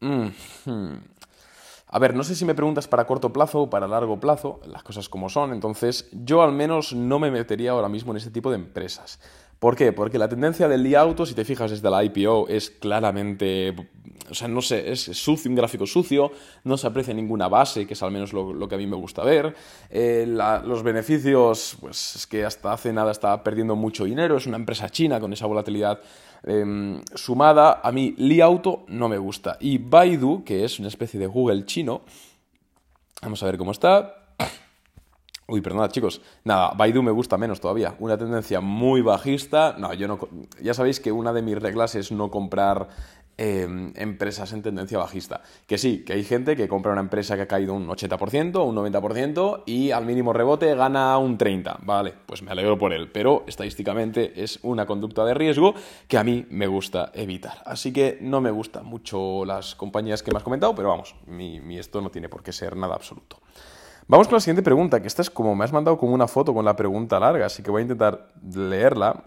Mm, 0.01 0.27
hmm. 0.67 0.99
A 1.87 1.99
ver, 1.99 2.15
no 2.15 2.23
sé 2.23 2.35
si 2.35 2.45
me 2.45 2.55
preguntas 2.55 2.87
para 2.87 3.07
corto 3.07 3.33
plazo 3.33 3.63
o 3.63 3.71
para 3.71 3.89
largo 3.89 4.21
plazo, 4.21 4.61
las 4.67 4.83
cosas 4.83 5.09
como 5.09 5.31
son, 5.31 5.55
entonces 5.55 6.11
yo 6.13 6.43
al 6.43 6.53
menos 6.53 6.93
no 6.93 7.19
me 7.19 7.31
metería 7.31 7.71
ahora 7.71 7.89
mismo 7.89 8.13
en 8.13 8.19
este 8.19 8.31
tipo 8.31 8.51
de 8.51 8.57
empresas. 8.57 9.21
¿Por 9.59 9.75
qué? 9.75 9.93
Porque 9.95 10.19
la 10.19 10.29
tendencia 10.29 10.69
del 10.69 10.85
día 10.85 11.01
auto, 11.01 11.25
si 11.25 11.33
te 11.33 11.47
fijas 11.47 11.71
desde 11.71 11.91
la 11.91 12.05
IPO, 12.05 12.47
es 12.49 12.69
claramente, 12.69 13.75
o 14.31 14.35
sea, 14.35 14.49
no 14.49 14.61
sé, 14.61 14.91
es 14.91 15.01
sucio, 15.01 15.51
un 15.51 15.57
gráfico 15.57 15.87
sucio, 15.87 16.31
no 16.65 16.77
se 16.77 16.87
aprecia 16.87 17.15
ninguna 17.15 17.49
base, 17.49 17.87
que 17.87 17.95
es 17.95 18.03
al 18.03 18.11
menos 18.11 18.33
lo, 18.33 18.69
que 18.69 18.75
a 18.75 18.79
mí 18.79 18.87
me 18.87 18.97
gusta 18.97 19.23
ver. 19.25 19.55
Eh, 19.91 20.25
los 20.27 20.83
beneficios, 20.83 21.77
pues 21.81 22.17
es 22.17 22.27
que 22.27 22.45
hasta 22.45 22.73
hace 22.73 22.93
nada 22.93 23.13
está 23.13 23.43
perdiendo 23.43 23.77
mucho 23.77 24.05
dinero, 24.05 24.37
es 24.37 24.47
una 24.47 24.57
empresa 24.57 24.89
china 24.89 25.21
con 25.21 25.33
esa 25.33 25.47
volatilidad 25.47 26.01
em, 26.45 27.01
sumada. 27.15 27.81
A 27.83 27.93
mí 27.93 28.15
Li 28.19 28.41
Auto 28.41 28.85
no 28.89 29.09
me 29.09 29.19
gusta. 29.19 29.57
Y 29.61 29.79
Baidu, 29.79 30.45
que 30.45 30.65
es 30.65 30.79
una 30.79 30.89
especie 30.89 31.19
de 31.19 31.27
Google 31.27 31.65
chino, 31.65 32.03
vamos 33.23 33.43
a 33.43 33.47
ver 33.47 33.59
cómo 33.59 33.73
está. 33.73 34.15
Uy, 35.51 35.63
perdonad, 35.63 35.91
chicos. 35.91 36.21
Nada, 36.45 36.73
Baidu 36.77 37.03
me 37.03 37.11
gusta 37.11 37.39
menos 37.39 37.59
todavía. 37.59 37.97
Una 38.01 38.19
tendencia 38.19 38.61
muy 38.61 39.01
bajista. 39.01 39.77
No, 39.79 39.95
yo 39.95 40.07
no. 40.07 40.19
Ya 40.61 40.75
sabéis 40.75 41.01
que 41.01 41.11
una 41.11 41.33
de 41.33 41.41
mis 41.41 41.59
reglas 41.59 41.95
es 41.95 42.13
no 42.13 42.31
comprar 42.31 42.91
em, 43.39 43.93
empresas 43.97 44.53
en 44.53 44.63
tendencia 44.63 44.99
bajista. 44.99 45.41
Que 45.67 45.79
sí, 45.79 46.05
que 46.05 46.13
hay 46.13 46.25
gente 46.25 46.57
que 46.57 46.69
compra 46.69 46.93
una 46.93 47.01
empresa 47.01 47.37
que 47.37 47.43
ha 47.43 47.49
caído 47.49 47.73
un 47.73 47.89
80%, 47.89 48.67
un 48.67 48.77
90% 48.77 49.63
y 49.65 49.91
al 49.93 50.05
mínimo 50.05 50.35
rebote 50.35 50.75
gana 50.75 51.17
un 51.17 51.39
30%. 51.39 51.79
Vale, 51.83 52.13
pues 52.27 52.43
me 52.43 52.51
alegro 52.51 52.77
por 52.77 52.93
él. 52.93 53.11
Pero 53.11 53.45
estadísticamente 53.47 54.43
es 54.43 54.59
una 54.63 54.85
conducta 54.85 55.25
de 55.25 55.33
riesgo 55.33 55.75
que 56.07 56.19
a 56.19 56.25
mí 56.25 56.45
me 56.51 56.67
gusta 56.67 57.11
evitar. 57.15 57.63
Así 57.65 57.93
que 57.93 58.19
no 58.21 58.43
me 58.43 58.51
gustan 58.51 58.85
mucho 58.85 59.45
las 59.47 59.75
compañías 59.75 60.23
que 60.23 60.33
me 60.33 60.37
has 60.37 60.45
comentado, 60.45 60.75
pero 60.75 60.89
vamos, 60.89 61.15
mi 61.27 61.79
esto 61.79 62.01
no 62.01 62.11
tiene 62.11 62.29
por 62.29 62.43
qué 62.43 62.53
ser 62.53 62.77
nada 62.77 62.95
absoluto. 62.95 63.39
Vamos 64.11 64.27
con 64.27 64.37
la 64.37 64.41
siguiente 64.41 64.63
pregunta, 64.63 65.03
que 65.03 65.07
esta 65.07 65.21
es 65.21 65.29
como 65.29 65.55
me 65.55 65.65
has 65.65 65.73
mandado 65.73 65.99
como 65.99 66.15
una 66.15 66.27
foto 66.27 66.55
con 66.55 66.65
la 66.65 66.75
pregunta 66.75 67.21
larga, 67.21 67.45
así 67.45 67.63
que 67.63 67.71
voy 67.71 67.81
a 67.81 67.83
intentar 67.83 68.31
leerla. 68.55 69.25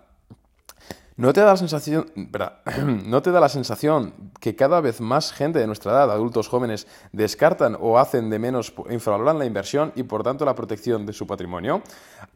¿No 1.21 1.33
te 1.33 1.41
da 1.41 1.45
la 1.45 1.57
sensación, 1.57 2.07
¿no 3.06 3.21
te 3.21 3.29
da 3.29 3.39
la 3.39 3.47
sensación 3.47 4.31
que 4.39 4.56
cada 4.56 4.81
vez 4.81 5.01
más 5.01 5.31
gente 5.31 5.59
de 5.59 5.68
nuestra 5.68 5.91
edad, 5.91 6.09
adultos 6.09 6.47
jóvenes, 6.47 6.88
descartan 7.12 7.77
o 7.79 8.00
hacen 8.00 8.31
de 8.31 8.39
menos, 8.39 8.73
infravaloran 8.89 9.38
la 9.38 9.45
inversión 9.45 9.94
y 9.95 10.01
por 10.01 10.23
tanto 10.23 10.45
la 10.45 10.56
protección 10.56 11.06
de 11.06 11.13
su 11.13 11.27
patrimonio? 11.27 11.83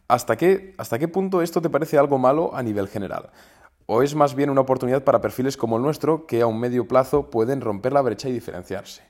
¿Hasta 0.07 0.37
qué, 0.37 0.75
¿Hasta 0.77 0.99
qué 0.99 1.07
punto 1.07 1.41
esto 1.41 1.63
te 1.63 1.69
parece 1.71 1.97
algo 1.97 2.19
malo 2.19 2.55
a 2.55 2.61
nivel 2.61 2.87
general? 2.87 3.31
¿O 3.87 4.03
es 4.03 4.13
más 4.13 4.35
bien 4.35 4.51
una 4.51 4.61
oportunidad 4.61 5.03
para 5.03 5.19
perfiles 5.19 5.57
como 5.57 5.77
el 5.77 5.81
nuestro 5.81 6.27
que 6.27 6.43
a 6.43 6.45
un 6.45 6.59
medio 6.59 6.87
plazo 6.87 7.31
pueden 7.31 7.61
romper 7.61 7.91
la 7.91 8.03
brecha 8.03 8.29
y 8.29 8.33
diferenciarse? 8.33 9.01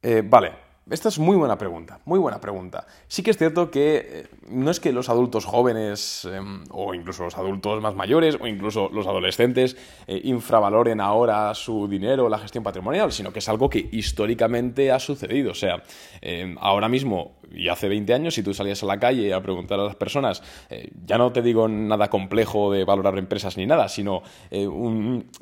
Eh, 0.00 0.22
vale, 0.24 0.67
esta 0.90 1.08
es 1.08 1.18
muy 1.18 1.36
buena 1.36 1.58
pregunta, 1.58 2.00
muy 2.04 2.18
buena 2.18 2.40
pregunta. 2.40 2.86
Sí 3.08 3.22
que 3.22 3.30
es 3.30 3.38
cierto 3.38 3.70
que 3.70 3.96
eh, 3.96 4.26
no 4.48 4.70
es 4.70 4.80
que 4.80 4.92
los 4.92 5.08
adultos 5.08 5.44
jóvenes 5.44 6.24
em, 6.24 6.64
o 6.70 6.94
incluso 6.94 7.24
los 7.24 7.36
adultos 7.36 7.82
más 7.82 7.94
mayores 7.94 8.36
o 8.40 8.46
incluso 8.46 8.88
los 8.92 9.06
adolescentes 9.06 9.76
eh, 10.06 10.20
infravaloren 10.24 11.00
ahora 11.00 11.54
su 11.54 11.88
dinero, 11.88 12.28
la 12.28 12.38
gestión 12.38 12.64
patrimonial, 12.64 13.12
sino 13.12 13.32
que 13.32 13.38
es 13.38 13.48
algo 13.48 13.68
que 13.68 13.88
históricamente 13.92 14.90
ha 14.92 14.98
sucedido. 14.98 15.52
O 15.52 15.54
sea, 15.54 15.82
em, 16.20 16.56
ahora 16.60 16.88
mismo 16.88 17.37
y 17.52 17.68
hace 17.68 17.88
20 17.88 18.14
años, 18.14 18.34
si 18.34 18.42
tú 18.42 18.54
salías 18.54 18.82
a 18.82 18.86
la 18.86 18.98
calle 18.98 19.32
a 19.32 19.42
preguntar 19.42 19.80
a 19.80 19.84
las 19.84 19.96
personas, 19.96 20.42
eh, 20.70 20.90
ya 21.06 21.18
no 21.18 21.32
te 21.32 21.42
digo 21.42 21.68
nada 21.68 22.08
complejo 22.08 22.72
de 22.72 22.84
valorar 22.84 23.18
empresas 23.18 23.56
ni 23.56 23.66
nada, 23.66 23.88
sino, 23.88 24.22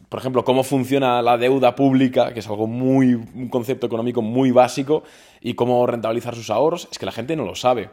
por 0.08 0.18
ejemplo, 0.18 0.44
cómo 0.44 0.62
funciona 0.62 1.22
la 1.22 1.36
deuda 1.36 1.74
pública, 1.74 2.32
que 2.32 2.40
es 2.40 2.48
algo 2.48 2.66
muy, 2.66 3.14
un 3.14 3.48
concepto 3.48 3.86
económico 3.86 4.22
muy 4.22 4.50
básico, 4.50 5.02
y 5.40 5.54
cómo 5.54 5.86
rentabilizar 5.86 6.34
sus 6.34 6.50
ahorros, 6.50 6.88
es 6.90 6.98
que 6.98 7.06
la 7.06 7.12
gente 7.12 7.36
no 7.36 7.44
lo 7.44 7.54
sabe. 7.54 7.90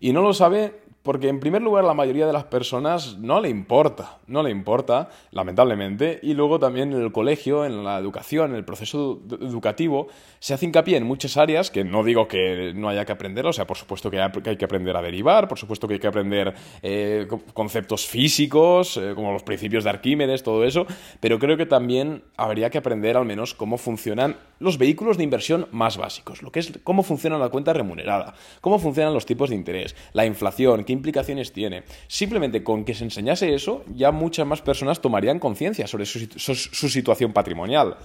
Y 0.00 0.12
no 0.12 0.22
lo 0.22 0.32
sabe 0.32 0.74
porque 1.02 1.28
en 1.28 1.40
primer 1.40 1.62
lugar 1.62 1.84
la 1.84 1.94
mayoría 1.94 2.26
de 2.26 2.32
las 2.32 2.44
personas 2.44 3.18
no 3.18 3.40
le 3.40 3.48
importa, 3.48 4.18
no 4.26 4.42
le 4.42 4.50
importa, 4.50 5.08
lamentablemente, 5.30 6.20
y 6.22 6.34
luego 6.34 6.58
también 6.58 6.92
en 6.92 7.00
el 7.00 7.12
colegio, 7.12 7.64
en 7.64 7.84
la 7.84 7.98
educación, 7.98 8.50
en 8.50 8.56
el 8.56 8.64
proceso 8.64 9.20
educativo, 9.40 10.08
se 10.40 10.52
hace 10.52 10.66
hincapié 10.66 10.98
en 10.98 11.04
muchas 11.04 11.36
áreas 11.36 11.70
que 11.70 11.84
no 11.84 12.04
digo 12.04 12.28
que 12.28 12.72
no 12.74 12.88
haya 12.88 13.04
que 13.04 13.12
aprender, 13.12 13.46
o 13.46 13.52
sea, 13.52 13.66
por 13.66 13.78
supuesto 13.78 14.10
que 14.10 14.20
hay 14.20 14.56
que 14.56 14.64
aprender 14.64 14.96
a 14.96 15.02
derivar, 15.02 15.48
por 15.48 15.58
supuesto 15.58 15.88
que 15.88 15.94
hay 15.94 16.00
que 16.00 16.06
aprender 16.06 16.54
eh, 16.82 17.26
conceptos 17.54 18.06
físicos, 18.06 18.98
eh, 18.98 19.12
como 19.14 19.32
los 19.32 19.42
principios 19.42 19.84
de 19.84 19.90
Arquímedes, 19.90 20.42
todo 20.42 20.64
eso, 20.64 20.86
pero 21.20 21.38
creo 21.38 21.56
que 21.56 21.66
también 21.66 22.24
habría 22.36 22.68
que 22.68 22.78
aprender 22.78 23.16
al 23.16 23.24
menos 23.24 23.54
cómo 23.54 23.78
funcionan 23.78 24.36
los 24.58 24.76
vehículos 24.76 25.16
de 25.16 25.24
inversión 25.24 25.66
más 25.72 25.96
básicos, 25.96 26.42
lo 26.42 26.52
que 26.52 26.60
es 26.60 26.78
cómo 26.84 27.02
funciona 27.02 27.38
la 27.38 27.48
cuenta 27.48 27.72
remunerada, 27.72 28.34
cómo 28.60 28.78
funcionan 28.78 29.14
los 29.14 29.24
tipos 29.24 29.48
de 29.48 29.56
interés, 29.56 29.96
la 30.12 30.26
inflación, 30.26 30.84
qué 30.90 30.92
implicaciones 30.92 31.52
tiene. 31.52 31.84
Simplemente 32.08 32.64
con 32.64 32.84
que 32.84 32.94
se 32.94 33.04
enseñase 33.04 33.54
eso, 33.54 33.84
ya 33.94 34.10
muchas 34.10 34.44
más 34.44 34.60
personas 34.60 35.00
tomarían 35.00 35.38
conciencia 35.38 35.86
sobre 35.86 36.04
su, 36.04 36.88
situación 36.88 37.32
patrimonial. 37.32 37.96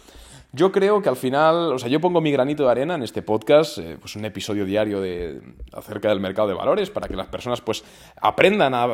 Yo 0.52 0.72
creo 0.72 1.02
que 1.02 1.10
al 1.10 1.16
final, 1.16 1.74
o 1.74 1.80
sea, 1.80 1.90
yo 1.90 2.00
pongo 2.00 2.22
mi 2.22 2.32
granito 2.32 2.64
de 2.64 2.72
arena 2.72 2.94
en 2.94 3.02
este 3.02 3.24
podcast, 3.24 3.80
eh, 3.80 3.98
pues 4.00 4.16
un 4.16 4.24
episodio 4.24 4.66
diario 4.66 5.02
de, 5.02 5.42
acerca 5.74 6.10
del 6.10 6.20
mercado 6.20 6.48
de 6.48 6.54
valores, 6.54 6.92
para 6.92 7.08
que 7.08 7.16
las 7.16 7.28
personas 7.28 7.60
pues 7.60 7.84
aprendan 8.22 8.76
a 8.76 8.88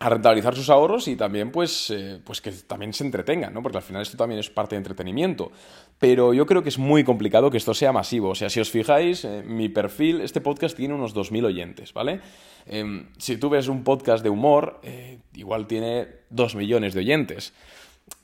a 0.00 0.08
rentabilizar 0.08 0.54
sus 0.54 0.70
ahorros 0.70 1.08
y 1.08 1.16
también 1.16 1.50
pues, 1.50 1.90
eh, 1.90 2.20
pues 2.24 2.40
que 2.40 2.52
también 2.52 2.92
se 2.92 3.04
entretengan, 3.04 3.52
¿no? 3.52 3.62
Porque 3.62 3.78
al 3.78 3.82
final 3.82 4.02
esto 4.02 4.16
también 4.16 4.38
es 4.38 4.48
parte 4.48 4.76
de 4.76 4.78
entretenimiento. 4.78 5.50
Pero 5.98 6.32
yo 6.32 6.46
creo 6.46 6.62
que 6.62 6.68
es 6.68 6.78
muy 6.78 7.02
complicado 7.02 7.50
que 7.50 7.56
esto 7.56 7.74
sea 7.74 7.92
masivo. 7.92 8.30
O 8.30 8.34
sea, 8.34 8.48
si 8.48 8.60
os 8.60 8.70
fijáis, 8.70 9.24
eh, 9.24 9.42
mi 9.44 9.68
perfil, 9.68 10.20
este 10.20 10.40
podcast 10.40 10.76
tiene 10.76 10.94
unos 10.94 11.14
2.000 11.14 11.46
oyentes, 11.46 11.92
¿vale? 11.92 12.20
Em, 12.66 13.08
si 13.18 13.36
tú 13.38 13.48
ves 13.48 13.66
un 13.66 13.82
podcast 13.82 14.22
de 14.22 14.30
humor, 14.30 14.78
eh, 14.84 15.18
igual 15.34 15.66
tiene 15.66 16.06
2 16.30 16.54
millones 16.54 16.94
de 16.94 17.00
oyentes. 17.00 17.52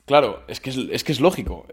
Claro, 0.05 0.43
es 0.47 0.59
que 0.59 0.69
es, 0.69 1.19
lógico. 1.19 1.65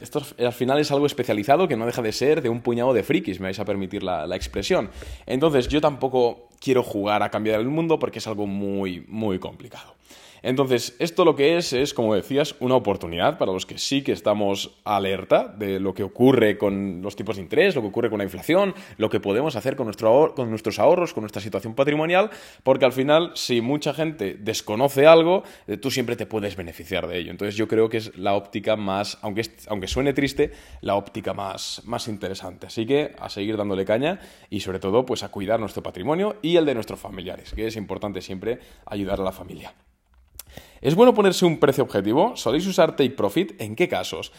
esto 0.00 0.22
al 0.38 0.52
final 0.52 0.78
es 0.78 0.92
algo 0.92 1.04
especializado 1.04 1.66
que 1.66 1.76
no 1.76 1.84
deja 1.84 2.00
de 2.00 2.12
ser 2.12 2.40
de 2.40 2.48
un 2.48 2.60
puñado 2.60 2.94
de 2.94 3.02
frikis, 3.02 3.40
me 3.40 3.48
vais 3.48 3.58
a 3.58 3.64
permitir 3.64 4.04
la, 4.04 4.36
expresión. 4.36 4.90
Entonces, 5.26 5.66
yo 5.66 5.80
tampoco 5.80 6.48
quiero 6.60 6.84
jugar 6.84 7.24
a 7.24 7.30
cambiar 7.30 7.58
el 7.58 7.68
mundo 7.68 7.98
porque 7.98 8.20
es 8.20 8.26
algo 8.28 8.46
muy, 8.46 9.04
muy 9.08 9.40
complicado. 9.40 9.96
Entonces, 10.42 10.96
esto 10.98 11.24
lo 11.24 11.36
que 11.36 11.56
es 11.56 11.72
es, 11.72 11.94
como 11.94 12.14
decías, 12.14 12.56
una 12.58 12.74
oportunidad 12.74 13.38
para 13.38 13.52
los 13.52 13.64
que 13.64 13.78
sí 13.78 14.02
que 14.02 14.12
estamos 14.12 14.72
alerta 14.84 15.46
de 15.46 15.78
lo 15.78 15.94
que 15.94 16.02
ocurre 16.02 16.58
con 16.58 17.00
los 17.00 17.14
tipos 17.14 17.36
de 17.36 17.42
interés, 17.42 17.76
lo 17.76 17.82
que 17.82 17.88
ocurre 17.88 18.10
con 18.10 18.18
la 18.18 18.24
inflación, 18.24 18.74
lo 18.96 19.08
que 19.08 19.20
podemos 19.20 19.54
hacer 19.54 19.76
con, 19.76 19.86
nuestro 19.86 20.34
con 20.34 20.50
nuestros 20.50 20.80
ahorros, 20.80 21.14
con 21.14 21.22
nuestra 21.22 21.40
situación 21.40 21.74
patrimonial, 21.74 22.30
porque 22.64 22.84
al 22.84 22.92
final, 22.92 23.30
si 23.34 23.60
mucha 23.60 23.94
gente 23.94 24.36
desconoce 24.38 25.06
algo, 25.06 25.44
eh, 25.68 25.76
tú 25.76 25.90
siempre 25.90 26.16
te 26.16 26.26
puedes 26.26 26.56
beneficiar 26.56 27.06
de 27.06 27.18
ello. 27.18 27.30
Entonces, 27.30 27.54
yo 27.54 27.68
creo 27.68 27.88
que 27.88 27.98
es 27.98 28.16
la 28.18 28.34
óptica 28.34 28.74
más, 28.74 29.18
aunque, 29.22 29.42
aunque 29.68 29.86
suene 29.86 30.12
triste, 30.12 30.50
la 30.80 30.96
óptica 30.96 31.34
más, 31.34 31.82
más 31.84 32.08
interesante. 32.08 32.66
Así 32.66 32.84
que 32.84 33.14
a 33.20 33.28
seguir 33.28 33.56
dándole 33.56 33.84
caña 33.84 34.18
y 34.50 34.60
sobre 34.60 34.80
todo, 34.80 35.06
pues 35.06 35.22
a 35.22 35.30
cuidar 35.30 35.60
nuestro 35.60 35.84
patrimonio 35.84 36.36
y 36.42 36.56
el 36.56 36.66
de 36.66 36.74
nuestros 36.74 36.98
familiares, 36.98 37.52
que 37.52 37.68
es 37.68 37.76
importante 37.76 38.20
siempre 38.20 38.58
ayudar 38.86 39.20
a 39.20 39.24
la 39.24 39.32
familia. 39.32 39.72
¿Es 40.80 40.94
bueno 40.94 41.14
ponerse 41.14 41.44
un 41.44 41.58
precio 41.58 41.84
objetivo? 41.84 42.36
¿Soléis 42.36 42.66
usar 42.66 42.96
Take 42.96 43.10
Profit? 43.10 43.60
¿En 43.60 43.76
qué 43.76 43.88
casos? 43.88 44.32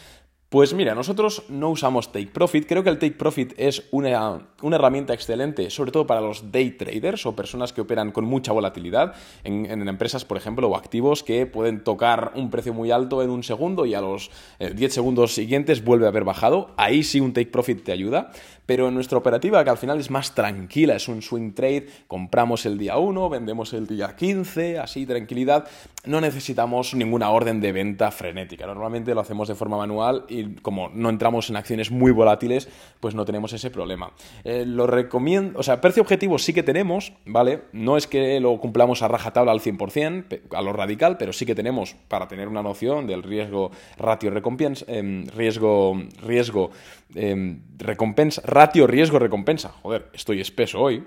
Pues 0.54 0.72
mira, 0.72 0.94
nosotros 0.94 1.42
no 1.48 1.70
usamos 1.70 2.12
Take 2.12 2.28
Profit. 2.28 2.68
Creo 2.68 2.84
que 2.84 2.88
el 2.90 3.00
Take 3.00 3.16
Profit 3.16 3.54
es 3.56 3.88
una, 3.90 4.40
herramienta 4.62 5.12
excelente, 5.12 5.68
sobre 5.68 5.90
todo 5.90 6.06
para 6.06 6.20
los 6.20 6.52
day 6.52 6.70
traders 6.70 7.26
o 7.26 7.34
personas 7.34 7.72
que 7.72 7.80
operan 7.80 8.12
con 8.12 8.24
mucha 8.24 8.52
volatilidad 8.52 9.14
en, 9.42 9.88
empresas, 9.88 10.24
por 10.24 10.36
ejemplo, 10.36 10.68
o 10.68 10.76
activos 10.76 11.24
que 11.24 11.46
pueden 11.46 11.82
tocar 11.82 12.30
un 12.36 12.50
precio 12.50 12.72
muy 12.72 12.92
alto 12.92 13.20
en 13.24 13.30
un 13.30 13.42
segundo 13.42 13.84
y 13.84 13.94
a 13.94 14.00
los 14.00 14.30
10 14.60 14.80
eh, 14.80 14.90
segundos 14.90 15.34
siguientes 15.34 15.82
vuelve 15.82 16.06
a 16.06 16.10
haber 16.10 16.22
bajado. 16.22 16.70
Ahí 16.76 17.02
sí 17.02 17.18
un 17.18 17.32
Take 17.32 17.50
Profit 17.50 17.82
te 17.82 17.90
ayuda. 17.90 18.30
Pero 18.66 18.88
en 18.88 18.94
nuestra 18.94 19.18
operativa, 19.18 19.62
que 19.62 19.70
al 19.70 19.78
final 19.78 20.00
es 20.00 20.10
más 20.10 20.34
tranquila, 20.34 20.96
es 20.96 21.08
un 21.08 21.22
swing 21.22 21.52
trade, 21.52 21.86
compramos 22.08 22.66
el 22.66 22.78
día 22.78 22.96
1, 22.96 23.28
vendemos 23.28 23.72
el 23.72 23.86
día 23.86 24.16
15, 24.16 24.78
así 24.78 25.06
tranquilidad, 25.06 25.68
no 26.06 26.20
necesitamos 26.20 26.94
ninguna 26.94 27.30
orden 27.30 27.60
de 27.60 27.72
venta 27.72 28.10
frenética. 28.10 28.66
Normalmente 28.66 29.14
lo 29.14 29.20
hacemos 29.20 29.48
de 29.48 29.54
forma 29.54 29.76
manual 29.76 30.24
y 30.28 30.54
como 30.56 30.88
no 30.90 31.10
entramos 31.10 31.50
en 31.50 31.56
acciones 31.56 31.90
muy 31.90 32.12
volátiles, 32.12 32.68
pues 33.00 33.14
no 33.14 33.24
tenemos 33.24 33.52
ese 33.52 33.70
problema. 33.70 34.12
Eh, 34.44 34.64
lo 34.66 34.86
recomiendo, 34.86 35.58
o 35.58 35.62
sea, 35.62 35.80
precio 35.80 36.02
objetivo 36.02 36.38
sí 36.38 36.52
que 36.52 36.62
tenemos, 36.62 37.12
¿vale? 37.26 37.62
No 37.72 37.96
es 37.96 38.06
que 38.06 38.40
lo 38.40 38.58
cumplamos 38.58 39.02
a 39.02 39.08
rajatabla 39.08 39.52
al 39.52 39.60
100%, 39.60 40.40
a 40.54 40.62
lo 40.62 40.72
radical, 40.72 41.16
pero 41.16 41.32
sí 41.32 41.46
que 41.46 41.54
tenemos 41.54 41.96
para 42.08 42.28
tener 42.28 42.48
una 42.48 42.62
noción 42.62 43.06
del 43.06 43.22
riesgo 43.22 43.70
ratio 43.98 44.30
recompensa, 44.30 44.84
em, 44.88 45.26
riesgo, 45.26 45.96
riesgo, 46.22 46.70
em, 47.14 47.60
recompensa, 47.78 48.42
ratio 48.54 48.86
riesgo 48.86 49.18
recompensa. 49.18 49.74
Joder, 49.82 50.10
estoy 50.14 50.40
espeso 50.40 50.80
hoy 50.80 51.04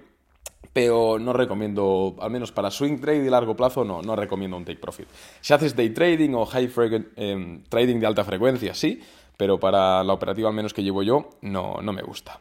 pero 0.78 1.18
no 1.20 1.34
recomiendo, 1.34 2.16
al 2.20 2.30
menos 2.30 2.52
para 2.52 2.70
swing 2.70 3.00
trade 3.00 3.26
y 3.26 3.30
largo 3.32 3.56
plazo, 3.56 3.84
no, 3.84 4.04
no 4.04 4.16
recomiendo 4.16 4.58
un 4.58 4.64
take 4.64 4.80
profit. 4.80 5.08
Si 5.42 5.52
haces 5.52 5.76
day 5.76 5.90
trading 5.90 6.36
o 6.36 6.46
high 6.46 6.70
em, 7.16 7.64
trading 7.64 8.00
de 8.00 8.06
alta 8.06 8.24
frecuencia, 8.24 8.76
sí, 8.76 9.02
pero 9.38 9.60
para 9.60 10.04
la 10.04 10.14
operativa 10.14 10.50
al 10.50 10.56
menos 10.56 10.76
que 10.76 10.84
llevo 10.84 11.02
yo, 11.02 11.30
no, 11.42 11.78
no 11.82 11.94
me 11.94 12.04
gusta. 12.04 12.40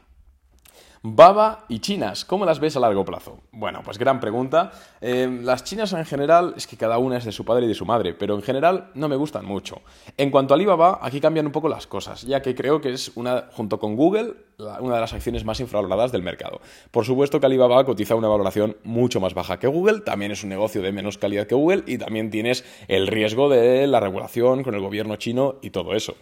Baba 1.03 1.65
y 1.69 1.79
chinas, 1.79 2.25
¿cómo 2.25 2.45
las 2.45 2.59
ves 2.59 2.77
a 2.77 2.81
largo 2.81 3.05
plazo? 3.05 3.39
Bueno, 3.53 3.81
pues 3.85 3.97
gran 3.97 4.19
pregunta. 4.19 4.73
Eh, 5.01 5.41
las 5.43 5.63
chinas 5.63 5.93
en 5.93 6.05
general 6.05 6.53
es 6.57 6.67
que 6.67 6.77
cada 6.77 6.99
una 6.99 7.17
es 7.17 7.25
de 7.25 7.33
su 7.33 7.45
padre 7.45 7.67
y 7.67 7.69
de 7.69 7.75
su 7.75 7.87
madre, 7.87 8.13
pero 8.13 8.35
en 8.35 8.43
general 8.43 8.91
no 8.95 9.09
me 9.09 9.17
gustan 9.17 9.47
mucho. 9.47 9.83
En 10.17 10.31
cuanto 10.31 10.53
a 10.53 10.57
Alibaba, 10.57 10.99
aquí 11.01 11.21
cambian 11.21 11.47
un 11.47 11.53
poco 11.53 11.69
las 11.69 11.87
cosas, 11.87 12.23
ya 12.23 12.43
que 12.43 12.55
creo 12.55 12.81
que 12.81 12.93
es 12.93 13.13
una, 13.15 13.47
junto 13.53 13.79
con 13.79 13.95
Google, 13.95 14.35
una 14.59 14.95
de 14.95 15.01
las 15.01 15.13
acciones 15.13 15.45
más 15.45 15.61
infravaloradas 15.61 16.13
del 16.13 16.23
mercado. 16.23 16.61
Por 16.91 17.05
supuesto 17.05 17.41
que 17.41 17.47
Alibaba 17.47 17.85
cotiza 17.85 18.15
una 18.15 18.29
valoración 18.29 18.77
mucho 18.85 19.21
más 19.21 19.35
baja 19.35 19.59
que 19.59 19.67
Google, 19.67 20.01
también 20.01 20.33
es 20.33 20.43
un 20.43 20.49
negocio 20.49 20.83
de 20.83 20.93
menos 20.93 21.19
calidad 21.19 21.47
que 21.47 21.55
Google 21.55 21.85
y 21.87 21.99
también 21.99 22.31
tienes 22.31 22.65
el 22.89 23.07
riesgo 23.07 23.49
de 23.49 23.87
la 23.87 24.01
regulación 24.01 24.63
con 24.63 24.75
el 24.75 24.81
gobierno 24.81 25.17
chino 25.17 25.57
y 25.63 25.71
todo 25.71 25.95
eso. 25.95 26.17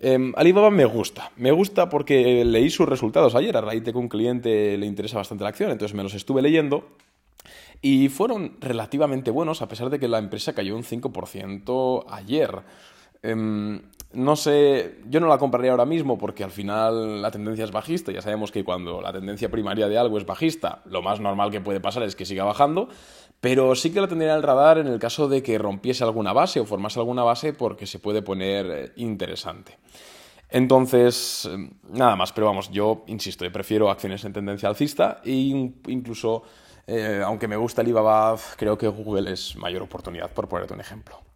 Em, 0.00 0.32
Alibaba 0.36 0.70
me 0.70 0.84
gusta. 0.86 1.30
Me 1.36 1.52
gusta 1.52 1.88
porque 1.88 2.44
leí 2.44 2.70
sus 2.70 2.88
resultados 2.88 3.34
ayer 3.34 3.56
a 3.56 3.60
raíz 3.60 3.84
de 3.84 3.92
que 3.92 3.98
un 3.98 4.08
cliente 4.08 4.76
le 4.76 4.86
interesa 4.86 5.18
bastante 5.18 5.44
la 5.44 5.50
acción, 5.50 5.70
entonces 5.70 5.94
me 5.94 6.02
los 6.02 6.14
estuve 6.14 6.42
leyendo. 6.42 6.88
Y 7.82 8.08
fueron 8.08 8.56
relativamente 8.60 9.30
buenos, 9.30 9.60
a 9.60 9.68
pesar 9.68 9.90
de 9.90 9.98
que 9.98 10.08
la 10.08 10.18
empresa 10.18 10.54
cayó 10.54 10.74
un 10.74 10.84
5% 10.84 12.06
ayer. 12.08 12.62
Em, 13.24 13.80
no 14.12 14.36
sé, 14.36 14.98
yo 15.08 15.18
no 15.18 15.28
la 15.28 15.38
compraría 15.38 15.70
ahora 15.70 15.86
mismo 15.86 16.18
porque 16.18 16.44
al 16.44 16.50
final 16.50 17.22
la 17.22 17.30
tendencia 17.30 17.64
es 17.64 17.72
bajista. 17.72 18.12
Ya 18.12 18.20
sabemos 18.20 18.52
que 18.52 18.62
cuando 18.62 19.00
la 19.00 19.12
tendencia 19.12 19.50
primaria 19.50 19.88
de 19.88 19.96
algo 19.96 20.18
es 20.18 20.26
bajista, 20.26 20.82
lo 20.84 21.00
más 21.00 21.20
normal 21.20 21.50
que 21.50 21.62
puede 21.62 21.80
pasar 21.80 22.02
es 22.02 22.14
que 22.14 22.26
siga 22.26 22.44
bajando. 22.44 22.88
Pero 23.40 23.74
sí 23.74 23.92
que 23.92 24.00
la 24.00 24.08
tendría 24.08 24.32
en 24.32 24.36
el 24.36 24.42
radar 24.42 24.78
en 24.78 24.86
el 24.86 24.98
caso 24.98 25.26
de 25.26 25.42
que 25.42 25.58
rompiese 25.58 26.04
alguna 26.04 26.32
base 26.34 26.60
o 26.60 26.66
formase 26.66 27.00
alguna 27.00 27.24
base 27.24 27.54
porque 27.54 27.86
se 27.86 27.98
puede 27.98 28.20
poner 28.20 28.66
eh, 28.66 28.92
interesante. 28.96 29.78
Entonces, 30.50 31.48
eh, 31.50 31.70
nada 31.88 32.14
más, 32.14 32.32
pero 32.32 32.46
vamos, 32.46 32.70
yo 32.70 33.04
insisto, 33.06 33.50
prefiero 33.50 33.90
acciones 33.90 34.24
en 34.24 34.34
tendencia 34.34 34.68
alcista 34.68 35.20
e 35.24 35.32
incluso, 35.88 36.42
eh, 36.86 37.22
aunque 37.24 37.48
me 37.48 37.56
gusta 37.56 37.80
el 37.80 37.86
Alibaba, 37.86 38.36
creo 38.56 38.76
que 38.78 38.86
Google 38.86 39.32
es 39.32 39.56
mayor 39.56 39.82
oportunidad, 39.82 40.30
por 40.30 40.46
ponerte 40.46 40.74
un 40.74 40.80
ejemplo. 40.80 41.33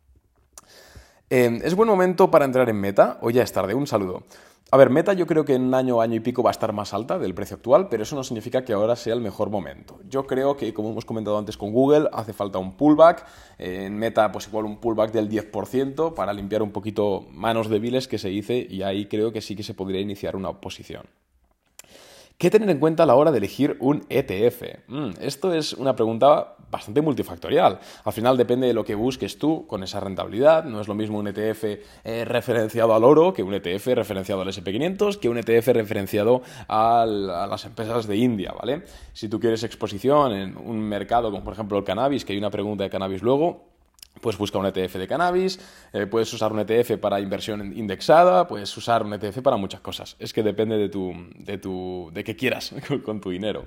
¿Es 1.30 1.74
buen 1.74 1.88
momento 1.88 2.30
para 2.30 2.46
entrar 2.46 2.70
en 2.70 2.80
meta 2.80 3.18
o 3.20 3.28
ya 3.28 3.42
es 3.42 3.52
tarde? 3.52 3.74
Un 3.74 3.86
saludo. 3.86 4.22
A 4.70 4.76
ver, 4.76 4.90
Meta 4.90 5.14
yo 5.14 5.26
creo 5.26 5.46
que 5.46 5.54
en 5.54 5.62
un 5.62 5.74
año, 5.74 6.02
año 6.02 6.16
y 6.16 6.20
pico 6.20 6.42
va 6.42 6.50
a 6.50 6.52
estar 6.52 6.74
más 6.74 6.92
alta 6.92 7.18
del 7.18 7.32
precio 7.34 7.56
actual, 7.56 7.88
pero 7.88 8.02
eso 8.02 8.16
no 8.16 8.22
significa 8.22 8.66
que 8.66 8.74
ahora 8.74 8.96
sea 8.96 9.14
el 9.14 9.22
mejor 9.22 9.48
momento. 9.48 9.98
Yo 10.06 10.26
creo 10.26 10.58
que, 10.58 10.74
como 10.74 10.90
hemos 10.90 11.06
comentado 11.06 11.38
antes 11.38 11.56
con 11.56 11.72
Google, 11.72 12.10
hace 12.12 12.34
falta 12.34 12.58
un 12.58 12.76
pullback. 12.76 13.26
En 13.56 13.96
Meta, 13.96 14.30
pues 14.30 14.46
igual 14.48 14.66
un 14.66 14.76
pullback 14.76 15.10
del 15.10 15.30
10% 15.30 16.12
para 16.12 16.34
limpiar 16.34 16.62
un 16.62 16.70
poquito 16.70 17.26
manos 17.30 17.70
débiles 17.70 18.08
que 18.08 18.18
se 18.18 18.28
dice 18.28 18.66
y 18.68 18.82
ahí 18.82 19.06
creo 19.06 19.32
que 19.32 19.40
sí 19.40 19.56
que 19.56 19.62
se 19.62 19.72
podría 19.72 20.02
iniciar 20.02 20.36
una 20.36 20.50
oposición. 20.50 21.06
¿Qué 22.38 22.50
tener 22.50 22.70
en 22.70 22.78
cuenta 22.78 23.02
a 23.02 23.06
la 23.06 23.16
hora 23.16 23.32
de 23.32 23.38
elegir 23.38 23.76
un 23.80 24.06
ETF? 24.08 24.62
Mm, 24.86 25.10
esto 25.20 25.52
es 25.52 25.72
una 25.72 25.96
pregunta 25.96 26.54
bastante 26.70 27.00
multifactorial. 27.00 27.80
Al 28.04 28.12
final 28.12 28.36
depende 28.36 28.68
de 28.68 28.74
lo 28.74 28.84
que 28.84 28.94
busques 28.94 29.40
tú 29.40 29.66
con 29.66 29.82
esa 29.82 29.98
rentabilidad. 29.98 30.62
No 30.62 30.80
es 30.80 30.86
lo 30.86 30.94
mismo 30.94 31.18
un 31.18 31.26
ETF 31.26 31.64
eh, 32.04 32.24
referenciado 32.24 32.94
al 32.94 33.02
oro 33.02 33.32
que 33.34 33.42
un 33.42 33.54
ETF 33.54 33.88
referenciado 33.88 34.42
al 34.42 34.48
SP500 34.48 35.18
que 35.18 35.28
un 35.28 35.38
ETF 35.38 35.66
referenciado 35.66 36.42
a 36.68 37.04
las 37.04 37.64
empresas 37.64 38.06
de 38.06 38.16
India, 38.16 38.52
¿vale? 38.52 38.84
Si 39.12 39.28
tú 39.28 39.40
quieres 39.40 39.64
exposición 39.64 40.32
en 40.32 40.56
un 40.56 40.78
mercado 40.78 41.32
como 41.32 41.42
por 41.42 41.54
ejemplo 41.54 41.76
el 41.76 41.82
cannabis, 41.82 42.24
que 42.24 42.34
hay 42.34 42.38
una 42.38 42.50
pregunta 42.50 42.84
de 42.84 42.90
cannabis 42.90 43.20
luego, 43.20 43.77
pues 44.20 44.36
busca 44.36 44.58
un 44.58 44.66
ETF 44.66 44.96
de 44.96 45.06
cannabis, 45.06 45.60
eh, 45.92 46.06
puedes 46.06 46.32
usar 46.32 46.52
un 46.52 46.60
ETF 46.60 46.98
para 46.98 47.20
inversión 47.20 47.76
indexada, 47.76 48.46
puedes 48.46 48.74
usar 48.76 49.02
un 49.02 49.12
ETF 49.12 49.40
para 49.42 49.56
muchas 49.56 49.80
cosas. 49.80 50.16
Es 50.18 50.32
que 50.32 50.42
depende 50.42 50.76
de 50.76 50.88
tu, 50.88 51.12
de 51.36 51.58
tu, 51.58 52.10
de 52.12 52.24
qué 52.24 52.36
quieras 52.36 52.74
con, 53.04 53.20
tu 53.20 53.30
dinero. 53.30 53.64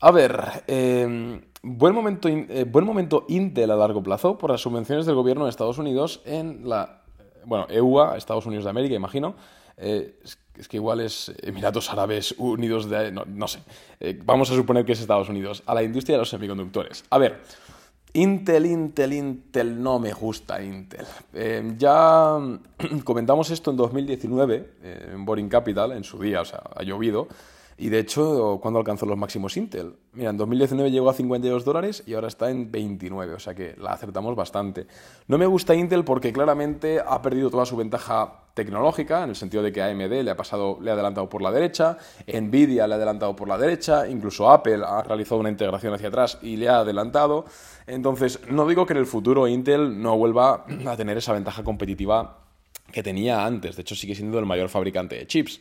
A 0.00 0.10
ver, 0.10 0.62
em, 0.66 1.40
buen, 1.62 1.94
momento, 1.94 2.28
eh, 2.28 2.64
buen 2.68 2.84
momento 2.84 3.24
Intel 3.28 3.70
a 3.70 3.76
largo 3.76 4.02
plazo 4.02 4.38
por 4.38 4.50
las 4.50 4.60
subvenciones 4.60 5.06
del 5.06 5.14
gobierno 5.14 5.44
de 5.44 5.50
Estados 5.50 5.78
Unidos 5.78 6.20
en 6.24 6.68
la, 6.68 7.02
bueno, 7.44 7.66
EUA, 7.68 8.16
Estados 8.16 8.46
Unidos 8.46 8.64
de 8.64 8.70
América, 8.70 8.94
imagino. 8.94 9.34
Eh, 9.76 10.18
es, 10.56 10.66
que 10.68 10.76
igual 10.76 10.98
es 10.98 11.32
Emiratos 11.40 11.88
Árabes 11.92 12.34
Unidos 12.36 12.90
de... 12.90 13.12
No, 13.12 13.24
no 13.24 13.46
sé. 13.46 13.60
vamos 14.24 14.50
a 14.50 14.56
suponer 14.56 14.84
que 14.84 14.90
es 14.90 15.00
Estados 15.00 15.28
Unidos. 15.28 15.62
A 15.66 15.74
la 15.74 15.84
industria 15.84 16.16
de 16.16 16.18
los 16.18 16.30
semiconductores. 16.30 17.04
A 17.10 17.18
ver, 17.18 17.40
Intel, 18.18 18.66
Intel, 18.66 19.12
Intel, 19.12 19.80
no 19.80 20.00
me 20.00 20.12
gusta 20.12 20.60
Intel. 20.60 21.06
Eh, 21.32 21.74
ya 21.78 22.36
comentamos 23.04 23.50
esto 23.50 23.70
en 23.70 23.76
2019 23.76 24.70
eh, 24.82 25.10
en 25.12 25.24
Boring 25.24 25.48
Capital, 25.48 25.92
en 25.92 26.02
su 26.02 26.18
día, 26.18 26.40
o 26.40 26.44
sea, 26.44 26.62
ha 26.74 26.82
llovido. 26.82 27.28
Y 27.80 27.90
de 27.90 28.00
hecho, 28.00 28.58
cuando 28.60 28.80
alcanzó 28.80 29.06
los 29.06 29.16
máximos 29.16 29.56
Intel? 29.56 29.94
Mira, 30.14 30.30
en 30.30 30.36
2019 30.36 30.90
llegó 30.90 31.10
a 31.10 31.14
52 31.14 31.64
dólares 31.64 32.02
y 32.06 32.14
ahora 32.14 32.26
está 32.26 32.50
en 32.50 32.72
29, 32.72 33.34
o 33.34 33.38
sea 33.38 33.54
que 33.54 33.76
la 33.78 33.92
acertamos 33.92 34.34
bastante. 34.34 34.88
No 35.28 35.38
me 35.38 35.46
gusta 35.46 35.76
Intel 35.76 36.02
porque 36.02 36.32
claramente 36.32 36.98
ha 36.98 37.22
perdido 37.22 37.50
toda 37.50 37.66
su 37.66 37.76
ventaja 37.76 38.47
tecnológica, 38.58 39.22
en 39.22 39.30
el 39.30 39.36
sentido 39.36 39.62
de 39.62 39.70
que 39.70 39.80
AMD 39.80 40.24
le 40.24 40.30
ha 40.32 40.36
pasado, 40.36 40.78
le 40.82 40.90
ha 40.90 40.94
adelantado 40.94 41.28
por 41.28 41.42
la 41.42 41.52
derecha, 41.52 41.96
Nvidia 42.26 42.88
le 42.88 42.94
ha 42.94 42.96
adelantado 42.96 43.36
por 43.36 43.46
la 43.46 43.56
derecha, 43.56 44.08
incluso 44.08 44.50
Apple 44.50 44.80
ha 44.84 45.04
realizado 45.04 45.38
una 45.38 45.48
integración 45.48 45.94
hacia 45.94 46.08
atrás 46.08 46.38
y 46.42 46.56
le 46.56 46.68
ha 46.68 46.80
adelantado. 46.80 47.44
Entonces, 47.86 48.40
no 48.48 48.66
digo 48.66 48.84
que 48.84 48.94
en 48.94 48.98
el 48.98 49.06
futuro 49.06 49.46
Intel 49.46 50.02
no 50.02 50.18
vuelva 50.18 50.64
a 50.86 50.96
tener 50.96 51.16
esa 51.16 51.32
ventaja 51.32 51.62
competitiva 51.62 52.40
que 52.90 53.04
tenía 53.04 53.46
antes, 53.46 53.76
de 53.76 53.82
hecho 53.82 53.94
sigue 53.94 54.16
siendo 54.16 54.40
el 54.40 54.46
mayor 54.46 54.68
fabricante 54.68 55.14
de 55.14 55.28
chips, 55.28 55.60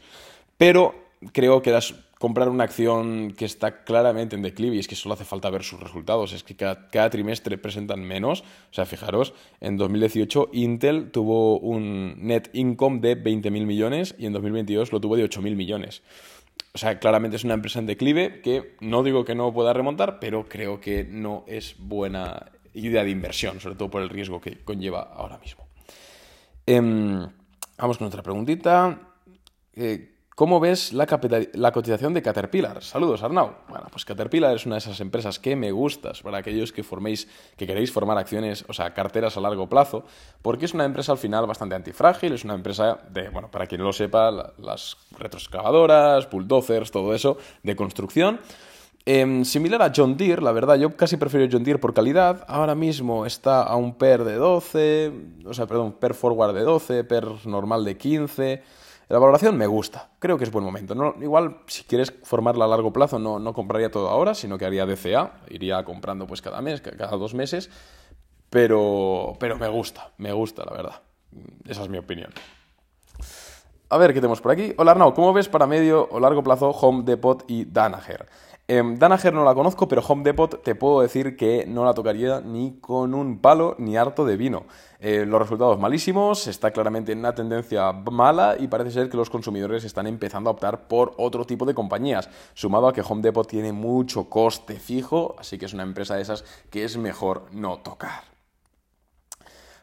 pero 0.57 0.95
creo 1.33 1.61
que 1.61 1.69
las 1.69 1.93
comprar 2.19 2.49
una 2.49 2.63
acción 2.63 3.33
que 3.37 3.45
está 3.45 3.83
claramente 3.83 4.35
en 4.35 4.41
declive 4.41 4.75
y 4.75 4.79
es 4.79 4.87
que 4.87 4.95
solo 4.95 5.13
hace 5.13 5.25
falta 5.25 5.49
ver 5.49 5.63
sus 5.63 5.79
resultados. 5.79 6.33
Es 6.33 6.43
que 6.43 6.55
cada, 6.55 7.09
trimestre 7.09 7.57
presentan 7.57 8.01
menos. 8.01 8.41
O 8.41 8.73
sea, 8.73 8.85
fijaros, 8.85 9.33
en 9.61 9.77
2018 9.77 10.49
Intel 10.53 11.11
tuvo 11.11 11.59
un 11.59 12.15
net 12.17 12.49
income 12.53 12.99
de 12.99 13.21
20.000 13.21 13.65
millones 13.65 14.15
y 14.17 14.25
en 14.25 14.33
2022 14.33 14.91
lo 14.91 14.99
tuvo 14.99 15.15
de 15.15 15.29
8.000 15.29 15.55
millones. 15.55 16.01
O 16.73 16.77
sea, 16.77 16.99
claramente 16.99 17.37
es 17.37 17.43
una 17.43 17.53
empresa 17.53 17.79
en 17.79 17.85
declive 17.85 18.41
que 18.41 18.75
no 18.81 19.03
digo 19.03 19.25
que 19.25 19.35
no 19.35 19.53
pueda 19.53 19.73
remontar, 19.73 20.19
pero 20.19 20.47
creo 20.47 20.79
que 20.79 21.03
no 21.03 21.43
es 21.47 21.75
buena 21.77 22.51
idea 22.73 23.03
de 23.03 23.09
inversión, 23.09 23.59
sobre 23.59 23.75
todo 23.75 23.89
por 23.89 24.01
el 24.01 24.09
riesgo 24.09 24.39
que 24.39 24.63
conlleva 24.63 25.01
ahora 25.01 25.39
mismo. 25.39 25.67
Em, 26.65 27.27
vamos 27.77 27.97
con 27.97 28.07
otra 28.07 28.21
preguntita. 28.21 28.99
Eh, 29.73 30.16
¿Cómo 30.37 30.59
ves 30.59 30.93
la, 30.93 31.07
cotización 31.71 32.13
de 32.13 32.21
Caterpillar? 32.21 32.83
Saludos, 32.83 33.23
Arnau. 33.23 33.55
Bueno, 33.69 33.87
pues 33.89 34.05
Caterpillar 34.05 34.55
es 34.55 34.67
una 34.67 34.75
de 34.75 34.79
esas 34.79 34.99
empresas 34.99 35.39
que 35.39 35.55
me 35.55 35.71
gustas 35.71 36.21
para 36.21 36.37
aquellos 36.37 36.71
que 36.71 36.83
forméis, 36.83 37.27
que 37.57 37.65
queréis 37.65 37.91
formar 37.91 38.19
acciones, 38.19 38.63
o 38.67 38.73
sea, 38.73 38.93
carteras 38.93 39.35
a 39.35 39.41
largo 39.41 39.67
plazo, 39.67 40.03
porque 40.43 40.65
es 40.65 40.75
una 40.75 40.85
empresa 40.85 41.11
al 41.11 41.17
final 41.17 41.47
bastante 41.47 41.73
antifrágil, 41.73 42.33
es 42.33 42.43
una 42.43 42.53
empresa 42.53 42.99
de, 43.09 43.29
bueno, 43.29 43.49
para 43.49 43.65
quien 43.65 43.81
lo 43.81 43.91
sepa, 43.91 44.53
las 44.59 44.97
retroexcavadoras, 45.17 46.29
bulldozers, 46.29 46.91
todo 46.91 47.15
eso, 47.15 47.39
de 47.63 47.75
construcción. 47.75 48.39
Em, 49.07 49.43
similar 49.43 49.81
a 49.81 49.91
John 49.95 50.17
Deere, 50.17 50.43
la 50.43 50.51
verdad, 50.51 50.75
yo 50.75 50.95
casi 50.95 51.17
prefiero 51.17 51.47
John 51.51 51.63
Deere 51.63 51.79
por 51.79 51.95
calidad. 51.95 52.45
Ahora 52.47 52.75
mismo 52.75 53.25
está 53.25 53.63
a 53.63 53.75
un 53.75 53.95
PER 53.95 54.23
de 54.23 54.35
12, 54.35 55.11
o 55.47 55.53
sea, 55.55 55.65
perdón, 55.65 55.93
PER 55.93 56.13
forward 56.13 56.53
de 56.53 56.61
12, 56.61 57.03
PER 57.05 57.47
normal 57.47 57.83
de 57.83 57.97
15. 57.97 58.86
La 59.09 59.19
valoración 59.19 59.55
me 59.57 59.67
gusta, 59.67 60.09
creo 60.19 60.37
que 60.37 60.43
es 60.43 60.51
buen 60.51 60.65
momento. 60.65 60.93
No, 60.93 61.15
igual, 61.21 61.59
si 61.67 61.83
quieres 61.83 62.13
formarla 62.23 62.65
a 62.65 62.67
largo 62.67 62.91
plazo, 62.91 63.19
no, 63.19 63.39
no 63.39 63.53
compraría 63.53 63.89
todo 63.89 64.09
ahora, 64.09 64.35
sino 64.35 64.57
que 64.57 64.65
haría 64.65 64.85
DCA, 64.85 65.31
iría 65.49 65.83
comprando 65.85 66.27
pues 66.27 66.41
cada 66.41 66.61
mes, 66.61 66.81
cada 66.81 67.15
dos 67.15 67.33
meses, 67.33 67.69
pero, 68.49 69.37
pero 69.39 69.57
me 69.57 69.69
gusta, 69.69 70.11
me 70.17 70.33
gusta, 70.33 70.65
la 70.65 70.75
verdad. 70.75 71.01
Esa 71.65 71.83
es 71.83 71.89
mi 71.89 71.97
opinión. 71.97 72.31
A 73.89 73.97
ver, 73.97 74.13
¿qué 74.13 74.19
tenemos 74.19 74.41
por 74.41 74.51
aquí? 74.51 74.73
Hola 74.77 74.91
Arnau, 74.91 75.13
¿cómo 75.13 75.31
ves 75.31 75.47
para 75.47 75.65
medio 75.65 76.09
o 76.11 76.19
largo 76.19 76.43
plazo 76.43 76.71
Home 76.71 77.03
Depot 77.03 77.45
y 77.47 77.63
Danaher? 77.63 78.27
Eh, 78.69 78.83
Danaher 78.97 79.33
no 79.33 79.45
la 79.45 79.55
conozco, 79.55 79.87
pero 79.87 80.01
Home 80.05 80.23
Depot 80.23 80.61
te 80.61 80.75
puedo 80.75 80.99
decir 80.99 81.37
que 81.37 81.65
no 81.65 81.85
la 81.85 81.93
tocaría 81.93 82.41
ni 82.41 82.79
con 82.81 83.13
un 83.13 83.39
palo 83.39 83.75
ni 83.77 83.95
harto 83.95 84.25
de 84.25 84.35
vino. 84.35 84.65
Eh, 84.99 85.25
los 85.25 85.39
resultados 85.39 85.79
malísimos, 85.79 86.47
está 86.47 86.71
claramente 86.71 87.13
en 87.13 87.19
una 87.19 87.33
tendencia 87.33 87.93
mala 87.93 88.57
y 88.59 88.67
parece 88.67 88.91
ser 88.91 89.09
que 89.09 89.15
los 89.15 89.29
consumidores 89.29 89.85
están 89.85 90.05
empezando 90.05 90.49
a 90.49 90.53
optar 90.53 90.89
por 90.89 91.13
otro 91.17 91.45
tipo 91.45 91.65
de 91.65 91.73
compañías, 91.73 92.29
sumado 92.55 92.89
a 92.89 92.93
que 92.93 93.03
Home 93.07 93.21
Depot 93.21 93.47
tiene 93.47 93.71
mucho 93.71 94.29
coste 94.29 94.81
fijo, 94.81 95.37
así 95.39 95.57
que 95.57 95.65
es 95.65 95.73
una 95.73 95.83
empresa 95.83 96.15
de 96.15 96.23
esas 96.23 96.43
que 96.69 96.83
es 96.83 96.97
mejor 96.97 97.45
no 97.53 97.77
tocar. 97.77 98.37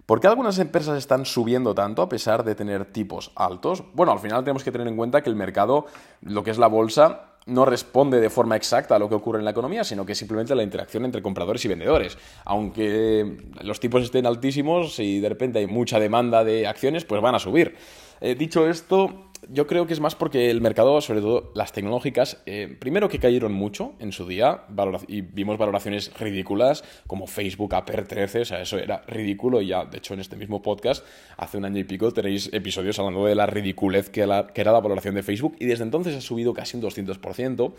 ¿Por 0.04 0.20
qué 0.20 0.26
algunas 0.26 0.58
empresas 0.58 0.98
están 0.98 1.24
subiendo 1.24 1.74
tanto 1.74 2.02
a 2.02 2.10
pesar 2.10 2.44
de 2.44 2.54
tener 2.54 2.92
tipos 2.92 3.32
altos? 3.34 3.82
Bueno, 3.94 4.12
al 4.12 4.18
final 4.18 4.44
tenemos 4.44 4.62
que 4.62 4.70
tener 4.70 4.86
en 4.86 4.98
cuenta 4.98 5.22
que 5.22 5.30
el 5.30 5.36
mercado, 5.36 5.86
lo 6.20 6.44
que 6.44 6.50
es 6.50 6.58
la 6.58 6.66
bolsa, 6.66 7.33
no 7.46 7.64
responde 7.64 8.20
de 8.20 8.30
forma 8.30 8.56
exacta 8.56 8.96
a 8.96 8.98
lo 8.98 9.08
que 9.08 9.14
ocurre 9.14 9.38
en 9.38 9.44
la 9.44 9.50
economía, 9.50 9.84
sino 9.84 10.06
que 10.06 10.14
simplemente 10.14 10.54
la 10.54 10.62
interacción 10.62 11.04
entre 11.04 11.22
compradores 11.22 11.64
y 11.64 11.68
vendedores. 11.68 12.16
Aunque 12.44 13.36
los 13.62 13.80
tipos 13.80 14.02
estén 14.02 14.26
altísimos 14.26 14.98
y 14.98 15.20
de 15.20 15.28
repente 15.28 15.58
hay 15.58 15.66
mucha 15.66 15.98
demanda 15.98 16.44
de 16.44 16.66
acciones, 16.66 17.04
pues 17.04 17.20
van 17.20 17.34
a 17.34 17.38
subir. 17.38 17.74
Eh, 18.20 18.34
dicho 18.34 18.68
esto, 18.68 19.30
yo 19.48 19.66
creo 19.66 19.86
que 19.86 19.92
es 19.92 20.00
más 20.00 20.14
porque 20.14 20.50
el 20.50 20.60
mercado, 20.60 21.00
sobre 21.00 21.20
todo 21.20 21.52
las 21.54 21.72
tecnológicas, 21.72 22.42
eh, 22.46 22.76
primero 22.78 23.08
que 23.08 23.18
cayeron 23.18 23.52
mucho 23.52 23.94
en 23.98 24.12
su 24.12 24.26
día 24.26 24.62
y 25.08 25.20
vimos 25.20 25.58
valoraciones 25.58 26.12
ridículas 26.18 26.84
como 27.06 27.26
Facebook 27.26 27.74
a 27.74 27.84
PER 27.84 28.06
13, 28.06 28.40
o 28.40 28.44
sea, 28.44 28.62
eso 28.62 28.78
era 28.78 29.02
ridículo 29.06 29.60
y 29.60 29.68
ya, 29.68 29.84
de 29.84 29.98
hecho, 29.98 30.14
en 30.14 30.20
este 30.20 30.36
mismo 30.36 30.62
podcast, 30.62 31.04
hace 31.36 31.58
un 31.58 31.64
año 31.64 31.78
y 31.78 31.84
pico, 31.84 32.12
tenéis 32.12 32.50
episodios 32.52 32.98
hablando 32.98 33.26
de 33.26 33.34
la 33.34 33.46
ridiculez 33.46 34.08
que, 34.10 34.22
que 34.54 34.60
era 34.60 34.72
la 34.72 34.80
valoración 34.80 35.14
de 35.14 35.22
Facebook 35.22 35.56
y 35.58 35.66
desde 35.66 35.84
entonces 35.84 36.14
ha 36.16 36.20
subido 36.20 36.54
casi 36.54 36.76
un 36.76 36.82
200%. 36.82 37.72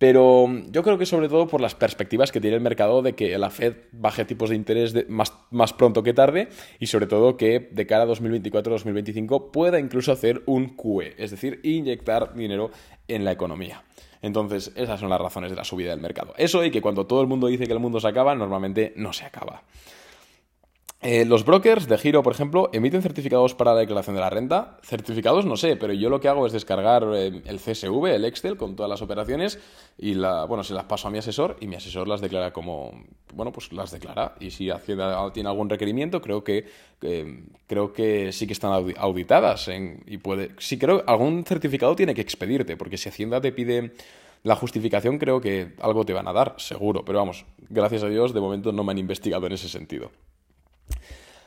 Pero 0.00 0.48
yo 0.70 0.82
creo 0.82 0.96
que 0.96 1.04
sobre 1.04 1.28
todo 1.28 1.46
por 1.46 1.60
las 1.60 1.74
perspectivas 1.74 2.32
que 2.32 2.40
tiene 2.40 2.56
el 2.56 2.62
mercado 2.62 3.02
de 3.02 3.14
que 3.14 3.36
la 3.36 3.50
Fed 3.50 3.74
baje 3.92 4.24
tipos 4.24 4.48
de 4.48 4.56
interés 4.56 4.94
más, 5.10 5.34
más, 5.50 5.74
pronto 5.74 6.02
que 6.02 6.14
tarde 6.14 6.48
y 6.78 6.86
sobre 6.86 7.06
todo 7.06 7.36
que 7.36 7.68
de 7.70 7.86
cara 7.86 8.04
a 8.04 8.06
2024-2025 8.06 9.50
pueda 9.50 9.78
incluso 9.78 10.10
hacer 10.10 10.42
un 10.46 10.74
QE, 10.74 11.16
es 11.18 11.32
decir, 11.32 11.60
inyectar 11.64 12.32
dinero 12.32 12.70
en 13.08 13.26
la 13.26 13.32
economía. 13.32 13.84
Entonces, 14.22 14.72
esas 14.74 15.00
son 15.00 15.10
las 15.10 15.20
razones 15.20 15.50
de 15.50 15.56
la 15.56 15.64
subida 15.64 15.90
del 15.90 16.00
mercado. 16.00 16.32
Eso 16.38 16.64
y 16.64 16.70
que 16.70 16.80
cuando 16.80 17.06
todo 17.06 17.20
el 17.20 17.26
mundo 17.26 17.48
dice 17.48 17.66
que 17.66 17.72
el 17.74 17.78
mundo 17.78 18.00
se 18.00 18.08
acaba, 18.08 18.34
normalmente 18.34 18.94
no 18.96 19.12
se 19.12 19.26
acaba. 19.26 19.64
Eh, 21.02 21.24
los 21.24 21.46
brokers 21.46 21.88
de 21.88 21.96
giro, 21.96 22.22
por 22.22 22.34
ejemplo, 22.34 22.68
emiten 22.74 23.00
certificados 23.00 23.54
para 23.54 23.72
la 23.72 23.80
declaración 23.80 24.16
de 24.16 24.20
la 24.20 24.28
renta. 24.28 24.76
Certificados 24.82 25.46
no 25.46 25.56
sé, 25.56 25.76
pero 25.76 25.94
yo 25.94 26.10
lo 26.10 26.20
que 26.20 26.28
hago 26.28 26.46
es 26.46 26.52
descargar 26.52 27.04
eh, 27.14 27.40
el 27.46 27.58
CSV, 27.58 28.04
el 28.08 28.26
Excel, 28.26 28.58
con 28.58 28.76
todas 28.76 28.90
las 28.90 29.00
operaciones 29.00 29.58
y 29.96 30.12
la, 30.12 30.44
bueno, 30.44 30.62
se 30.62 30.74
las 30.74 30.84
paso 30.84 31.08
a 31.08 31.10
mi 31.10 31.16
asesor 31.16 31.56
y 31.58 31.68
mi 31.68 31.76
asesor 31.76 32.06
las 32.06 32.20
declara 32.20 32.52
como, 32.52 32.92
bueno, 33.32 33.50
pues 33.50 33.72
las 33.72 33.92
declara. 33.92 34.34
Y 34.40 34.50
si 34.50 34.68
Hacienda 34.68 35.32
tiene 35.32 35.48
algún 35.48 35.70
requerimiento, 35.70 36.20
creo 36.20 36.44
que, 36.44 36.66
creo 37.66 37.94
que 37.94 38.30
sí 38.32 38.46
que 38.46 38.52
están 38.52 38.72
auditadas 38.98 39.70
y 40.06 40.18
puede, 40.18 40.50
sí 40.58 40.78
creo 40.78 41.02
algún 41.06 41.44
certificado 41.44 41.96
tiene 41.96 42.14
que 42.14 42.20
expedirte, 42.20 42.76
porque 42.76 42.98
si 42.98 43.08
Hacienda 43.08 43.40
te 43.40 43.52
pide 43.52 43.92
la 44.42 44.54
justificación, 44.54 45.16
creo 45.16 45.40
que 45.40 45.72
algo 45.80 46.04
te 46.04 46.12
van 46.12 46.28
a 46.28 46.34
dar, 46.34 46.56
seguro. 46.58 47.06
Pero 47.06 47.20
vamos, 47.20 47.46
gracias 47.70 48.02
a 48.02 48.08
Dios, 48.08 48.34
de 48.34 48.40
momento 48.40 48.70
no 48.70 48.84
me 48.84 48.92
han 48.92 48.98
investigado 48.98 49.46
en 49.46 49.52
ese 49.52 49.70
sentido. 49.70 50.10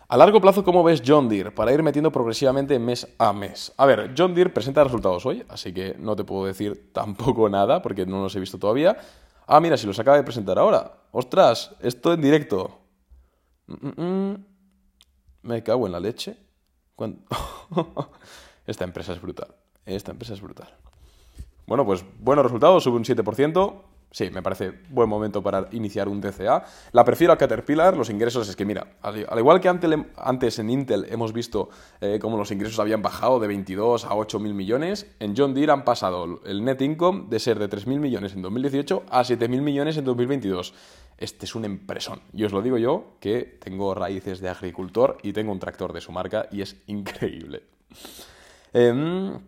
A 0.07 0.17
largo 0.17 0.39
plazo, 0.39 0.63
¿cómo 0.63 0.83
ves 0.83 1.01
John 1.05 1.27
Deere? 1.27 1.51
Para 1.51 1.73
ir 1.73 1.81
metiendo 1.81 2.11
progresivamente 2.11 2.77
mes 2.77 3.07
a 3.17 3.33
mes. 3.33 3.73
A 3.77 3.85
ver, 3.85 4.13
John 4.15 4.35
Deere 4.35 4.51
presenta 4.51 4.83
resultados 4.83 5.25
hoy, 5.25 5.43
así 5.49 5.73
que 5.73 5.95
no 5.97 6.15
te 6.15 6.23
puedo 6.23 6.45
decir 6.45 6.91
tampoco 6.93 7.49
nada 7.49 7.81
porque 7.81 8.05
no 8.05 8.21
los 8.21 8.35
he 8.35 8.39
visto 8.39 8.59
todavía. 8.59 8.97
Ah, 9.47 9.59
mira, 9.59 9.75
si 9.77 9.87
los 9.87 9.97
acaba 9.99 10.17
de 10.17 10.23
presentar 10.23 10.59
ahora. 10.59 10.99
¡Ostras! 11.11 11.75
Esto 11.81 12.13
en 12.13 12.21
directo. 12.21 12.79
Mm, 13.67 13.87
mm, 13.87 14.03
mm. 14.03 14.45
Me 15.43 15.63
cago 15.63 15.85
en 15.85 15.91
la 15.91 15.99
leche. 15.99 16.37
Esta 18.67 18.83
empresa 18.83 19.13
es 19.13 19.21
brutal. 19.21 19.55
Esta 19.85 20.11
empresa 20.11 20.33
es 20.33 20.41
brutal. 20.41 20.73
Bueno, 21.65 21.85
pues 21.85 22.05
buenos 22.19 22.45
resultados, 22.45 22.83
sube 22.83 22.97
un 22.97 23.03
7%. 23.03 23.81
Sí, 24.13 24.29
me 24.29 24.43
parece 24.43 24.71
buen 24.89 25.09
momento 25.09 25.41
para 25.41 25.67
iniciar 25.71 26.07
un 26.07 26.21
DCA. 26.21 26.63
La 26.91 27.03
prefiero 27.03 27.33
a 27.33 27.37
Caterpillar, 27.37 27.97
los 27.97 28.11
ingresos 28.11 28.47
es 28.47 28.55
que, 28.55 28.63
mira, 28.63 28.95
al, 29.01 29.25
igual 29.39 29.59
que 29.59 29.67
antes 29.69 30.59
en 30.59 30.69
Intel 30.69 31.07
hemos 31.09 31.33
visto 31.33 31.69
eh, 31.99 32.19
cómo 32.21 32.37
los 32.37 32.51
ingresos 32.51 32.77
habían 32.77 33.01
bajado 33.01 33.39
de 33.39 33.47
22 33.47 34.05
a 34.05 34.13
8 34.13 34.39
mil 34.39 34.53
millones, 34.53 35.07
en 35.19 35.33
John 35.35 35.55
Deere 35.55 35.71
han 35.71 35.83
pasado 35.83 36.41
el 36.45 36.63
net 36.63 36.79
income 36.81 37.25
de 37.27 37.39
ser 37.39 37.57
de 37.57 37.67
3 37.67 37.87
mil 37.87 37.99
millones 37.99 38.33
en 38.33 38.43
2018 38.43 39.01
a 39.09 39.23
7 39.23 39.47
mil 39.47 39.63
millones 39.63 39.97
en 39.97 40.05
2022. 40.05 40.75
Este 41.17 41.45
es 41.45 41.55
un 41.55 41.65
empresón. 41.65 42.21
Y 42.33 42.43
os 42.43 42.53
lo 42.53 42.61
digo 42.61 42.77
yo, 42.77 43.15
que 43.19 43.57
tengo 43.59 43.95
raíces 43.95 44.41
de 44.41 44.49
agricultor 44.49 45.17
y 45.23 45.33
tengo 45.33 45.51
un 45.51 45.59
tractor 45.59 45.91
de 45.91 46.01
su 46.01 46.11
marca 46.11 46.47
y 46.51 46.61
es 46.61 46.83
increíble. 46.85 47.63
Em, 48.73 49.39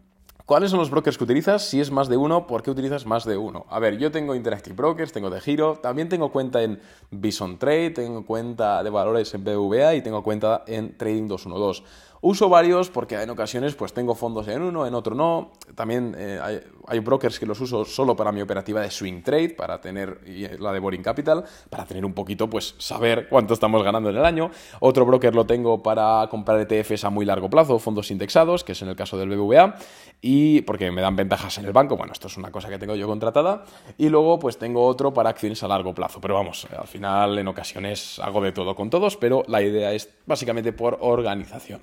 ¿Cuáles 0.45 0.69
son 0.69 0.79
los 0.79 0.91
brokers 0.91 1.17
que 1.17 1.23
utilizas? 1.23 1.67
Si 1.67 1.81
es 1.81 1.89
más 1.89 2.07
de 2.07 2.17
uno, 2.17 2.45
¿por 2.45 2.61
qué 2.61 2.69
utilizas 2.69 3.07
más 3.07 3.25
de 3.25 3.35
uno? 3.35 3.65
A 3.67 3.79
ver, 3.79 3.97
yo 3.97 4.11
tengo 4.11 4.35
Interactive 4.35 4.75
Brokers, 4.75 5.11
tengo 5.11 5.31
de 5.31 5.41
Giro, 5.41 5.79
también 5.81 6.07
tengo 6.07 6.31
cuenta 6.31 6.61
en 6.61 6.79
Bison 7.09 7.57
Trade, 7.57 7.89
tengo 7.89 8.23
cuenta 8.27 8.83
de 8.83 8.91
valores 8.91 9.33
en 9.33 9.43
BVA 9.43 9.95
y 9.95 10.03
tengo 10.03 10.21
cuenta 10.21 10.63
en 10.67 10.95
Trading 10.99 11.27
212. 11.27 11.81
Uso 12.21 12.49
varios 12.49 12.89
porque 12.89 13.21
en 13.21 13.29
ocasiones 13.29 13.75
pues 13.75 13.93
tengo 13.93 14.15
fondos 14.15 14.47
en 14.47 14.61
uno, 14.61 14.87
en 14.87 14.93
otro 14.95 15.15
no. 15.15 15.51
También 15.75 16.15
eh, 16.17 16.39
hay, 16.87 16.99
brokers 16.99 17.39
que 17.39 17.45
los 17.45 17.59
uso 17.61 17.85
solo 17.85 18.15
para 18.15 18.31
mi 18.31 18.41
operativa 18.41 18.81
de 18.81 18.89
swing 18.89 19.21
trade, 19.21 19.49
para 19.49 19.79
tener 19.79 20.21
eh, 20.25 20.57
la 20.59 20.71
de 20.71 20.79
Boring 20.79 21.03
Capital, 21.03 21.43
para 21.69 21.85
tener 21.85 22.05
un 22.05 22.13
poquito 22.13 22.49
pues 22.49 22.75
saber 22.77 23.27
cuánto 23.29 23.53
estamos 23.53 23.83
ganando 23.83 24.09
en 24.09 24.17
el 24.17 24.25
año. 24.25 24.49
Otro 24.79 25.05
broker 25.05 25.35
lo 25.35 25.45
tengo 25.45 25.83
para 25.83 26.27
comprar 26.29 26.59
ETFs 26.59 27.03
a 27.03 27.09
muy 27.09 27.25
largo 27.25 27.49
plazo, 27.49 27.77
fondos 27.79 28.09
indexados, 28.11 28.63
que 28.63 28.71
es 28.71 28.81
en 28.81 28.89
el 28.89 28.95
caso 28.95 29.17
del 29.17 29.29
BBVA, 29.29 29.75
y 30.21 30.61
porque 30.61 30.91
me 30.91 31.01
dan 31.01 31.15
ventajas 31.15 31.57
en 31.57 31.65
el 31.65 31.73
banco. 31.73 31.97
Bueno, 31.97 32.13
esto 32.13 32.27
es 32.27 32.37
una 32.37 32.51
cosa 32.51 32.69
que 32.69 32.79
tengo 32.79 32.95
yo 32.95 33.07
contratada. 33.07 33.65
Y 33.97 34.09
luego 34.09 34.39
pues 34.39 34.57
tengo 34.57 34.85
otro 34.85 35.13
para 35.13 35.29
acciones 35.29 35.61
a 35.63 35.67
largo 35.67 35.93
plazo. 35.93 36.19
Pero 36.21 36.33
vamos, 36.33 36.67
al 36.75 36.87
final 36.87 37.37
en 37.37 37.47
ocasiones 37.47 38.19
hago 38.19 38.41
de 38.41 38.51
todo 38.51 38.75
con 38.75 38.89
todos, 38.89 39.17
pero 39.17 39.43
la 39.47 39.61
idea 39.61 39.93
es 39.93 40.09
básicamente 40.25 40.73
por 40.73 40.97
organización. 41.01 41.81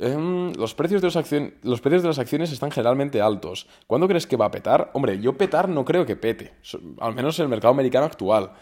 Em, 0.00 0.54
los, 0.54 0.74
precios 0.74 1.02
de 1.02 1.08
las 2.08 2.18
acciones 2.18 2.52
están 2.52 2.70
generalmente 2.70 3.20
altos. 3.20 3.66
¿Cuándo 3.86 4.08
crees 4.08 4.26
que 4.26 4.36
va 4.36 4.46
a 4.46 4.50
petar? 4.50 4.90
Hombre, 4.94 5.20
yo 5.20 5.36
petar 5.36 5.68
no 5.68 5.84
creo 5.84 6.06
que 6.06 6.16
pete, 6.16 6.54
al 7.00 7.14
menos 7.14 7.38
en 7.38 7.44
el 7.44 7.48
mercado 7.50 7.74
americano 7.74 8.06
actual. 8.06 8.52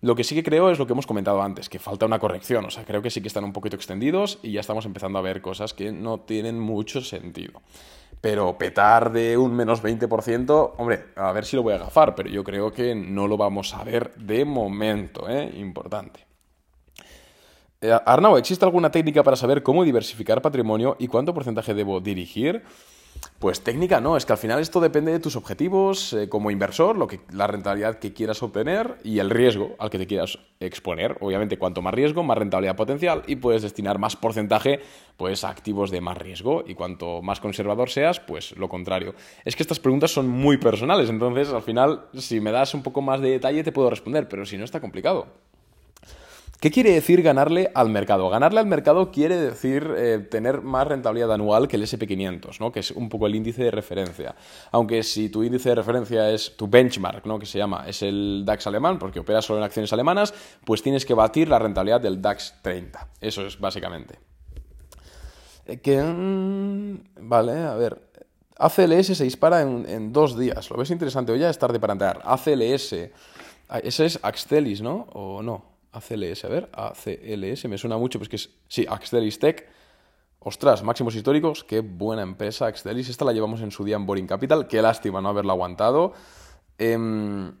Lo 0.00 0.16
que 0.16 0.24
sí 0.24 0.34
que 0.34 0.42
creo 0.42 0.70
es 0.70 0.78
lo 0.78 0.86
que 0.86 0.92
hemos 0.92 1.06
comentado 1.06 1.40
antes, 1.40 1.68
que 1.68 1.78
falta 1.78 2.06
una 2.06 2.18
corrección. 2.18 2.64
O 2.64 2.70
sea, 2.70 2.84
creo 2.84 3.00
que 3.00 3.10
sí 3.10 3.20
que 3.20 3.28
están 3.28 3.44
un 3.44 3.52
poquito 3.52 3.76
extendidos 3.76 4.40
y 4.42 4.52
ya 4.52 4.60
estamos 4.60 4.86
empezando 4.86 5.18
a 5.18 5.22
ver 5.22 5.40
cosas 5.40 5.72
que 5.72 5.92
no 5.92 6.20
tienen 6.20 6.58
mucho 6.58 7.00
sentido. 7.00 7.62
Pero 8.20 8.58
petar 8.58 9.12
de 9.12 9.36
un 9.36 9.54
menos 9.54 9.82
20%, 9.82 10.72
hombre, 10.78 11.06
a 11.14 11.30
ver 11.30 11.44
si 11.44 11.54
lo 11.54 11.62
voy 11.62 11.74
a 11.74 11.76
agafar, 11.76 12.16
pero 12.16 12.28
yo 12.28 12.42
creo 12.42 12.72
que 12.72 12.96
no 12.96 13.28
lo 13.28 13.36
vamos 13.36 13.72
a 13.74 13.84
ver 13.84 14.14
de 14.16 14.44
momento, 14.44 15.28
¿eh? 15.28 15.52
Importante. 15.56 16.27
Eh, 17.80 17.96
Arnau, 18.06 18.36
¿existe 18.36 18.64
alguna 18.64 18.90
técnica 18.90 19.22
para 19.22 19.36
saber 19.36 19.62
cómo 19.62 19.84
diversificar 19.84 20.42
patrimonio 20.42 20.96
y 20.98 21.06
cuánto 21.06 21.32
porcentaje 21.32 21.74
debo 21.74 22.00
dirigir? 22.00 22.64
Pues 23.38 23.62
técnica 23.62 24.00
no, 24.00 24.16
es 24.16 24.26
que 24.26 24.32
al 24.32 24.38
final 24.38 24.58
esto 24.58 24.80
depende 24.80 25.12
de 25.12 25.20
tus 25.20 25.36
objetivos 25.36 26.12
eh, 26.12 26.28
como 26.28 26.50
inversor, 26.50 26.96
lo 26.96 27.06
que, 27.06 27.20
la 27.30 27.46
rentabilidad 27.46 28.00
que 28.00 28.12
quieras 28.12 28.42
obtener 28.42 28.98
y 29.04 29.20
el 29.20 29.30
riesgo 29.30 29.76
al 29.78 29.90
que 29.90 29.98
te 29.98 30.08
quieras 30.08 30.40
exponer. 30.58 31.18
Obviamente, 31.20 31.56
cuanto 31.56 31.80
más 31.80 31.94
riesgo, 31.94 32.24
más 32.24 32.36
rentabilidad 32.36 32.74
potencial 32.74 33.22
y 33.28 33.36
puedes 33.36 33.62
destinar 33.62 34.00
más 34.00 34.16
porcentaje 34.16 34.80
pues, 35.16 35.44
a 35.44 35.50
activos 35.50 35.92
de 35.92 36.00
más 36.00 36.18
riesgo. 36.18 36.64
Y 36.66 36.74
cuanto 36.74 37.22
más 37.22 37.38
conservador 37.38 37.90
seas, 37.90 38.18
pues 38.18 38.56
lo 38.56 38.68
contrario. 38.68 39.14
Es 39.44 39.54
que 39.54 39.62
estas 39.62 39.78
preguntas 39.78 40.10
son 40.10 40.28
muy 40.28 40.56
personales, 40.58 41.10
entonces 41.10 41.50
al 41.50 41.62
final, 41.62 42.06
si 42.14 42.40
me 42.40 42.50
das 42.50 42.74
un 42.74 42.82
poco 42.82 43.02
más 43.02 43.20
de 43.20 43.30
detalle, 43.30 43.62
te 43.62 43.70
puedo 43.70 43.88
responder, 43.88 44.28
pero 44.28 44.44
si 44.46 44.58
no, 44.58 44.64
está 44.64 44.80
complicado. 44.80 45.28
¿Qué 46.60 46.72
quiere 46.72 46.90
decir 46.90 47.22
ganarle 47.22 47.70
al 47.72 47.88
mercado? 47.88 48.28
Ganarle 48.30 48.58
al 48.58 48.66
mercado 48.66 49.12
quiere 49.12 49.36
decir 49.36 49.94
eh, 49.96 50.18
tener 50.18 50.60
más 50.62 50.88
rentabilidad 50.88 51.32
anual 51.32 51.68
que 51.68 51.76
el 51.76 51.84
SP500, 51.84 52.58
¿no? 52.58 52.72
que 52.72 52.80
es 52.80 52.90
un 52.90 53.08
poco 53.08 53.28
el 53.28 53.36
índice 53.36 53.62
de 53.62 53.70
referencia. 53.70 54.34
Aunque 54.72 55.04
si 55.04 55.28
tu 55.28 55.44
índice 55.44 55.68
de 55.68 55.76
referencia 55.76 56.28
es 56.30 56.56
tu 56.56 56.66
benchmark, 56.66 57.24
¿no? 57.26 57.38
que 57.38 57.46
se 57.46 57.58
llama, 57.58 57.84
es 57.86 58.02
el 58.02 58.42
DAX 58.44 58.66
alemán, 58.66 58.98
porque 58.98 59.20
operas 59.20 59.44
solo 59.44 59.60
en 59.60 59.66
acciones 59.66 59.92
alemanas, 59.92 60.34
pues 60.64 60.82
tienes 60.82 61.06
que 61.06 61.14
batir 61.14 61.48
la 61.48 61.60
rentabilidad 61.60 62.00
del 62.00 62.20
DAX 62.20 62.54
30. 62.60 63.06
Eso 63.20 63.46
es 63.46 63.60
básicamente. 63.60 64.18
Eh, 65.64 65.78
que, 65.78 66.02
mm, 66.02 67.28
vale, 67.28 67.52
a 67.52 67.76
ver. 67.76 68.02
ACLS 68.58 69.16
se 69.16 69.22
dispara 69.22 69.62
en, 69.62 70.12
dos 70.12 70.36
días. 70.36 70.68
¿Lo 70.70 70.76
ves 70.76 70.90
interesante? 70.90 71.30
Hoy 71.30 71.38
ya 71.38 71.50
es 71.50 71.58
tarde 71.60 71.78
para 71.78 71.92
entrar. 71.92 72.20
ACLS. 72.24 72.96
Ah, 73.68 73.78
ese 73.78 74.06
es 74.06 74.18
Axtelis, 74.22 74.82
¿no? 74.82 75.06
¿O 75.12 75.40
no? 75.40 75.77
ACLS, 75.92 76.44
a 76.44 76.48
ver, 76.48 76.70
ACLS, 76.72 77.66
me 77.68 77.78
suena 77.78 77.96
mucho, 77.96 78.18
pues 78.18 78.28
que 78.28 78.36
es, 78.36 78.50
sí, 78.68 78.86
Axtelis 78.88 79.38
Tech. 79.38 79.68
Ostras, 80.40 80.82
máximos 80.82 81.14
históricos, 81.16 81.64
qué 81.64 81.80
buena 81.80 82.22
empresa 82.22 82.66
Axtelis. 82.66 83.08
Esta 83.08 83.24
la 83.24 83.32
llevamos 83.32 83.60
en 83.60 83.70
su 83.70 83.84
día 83.84 83.96
en 83.96 84.06
Boring 84.06 84.26
Capital, 84.26 84.68
qué 84.68 84.80
lástima 84.80 85.20
no 85.20 85.28
haberla 85.28 85.52
aguantado. 85.52 86.12
Em, 86.78 87.52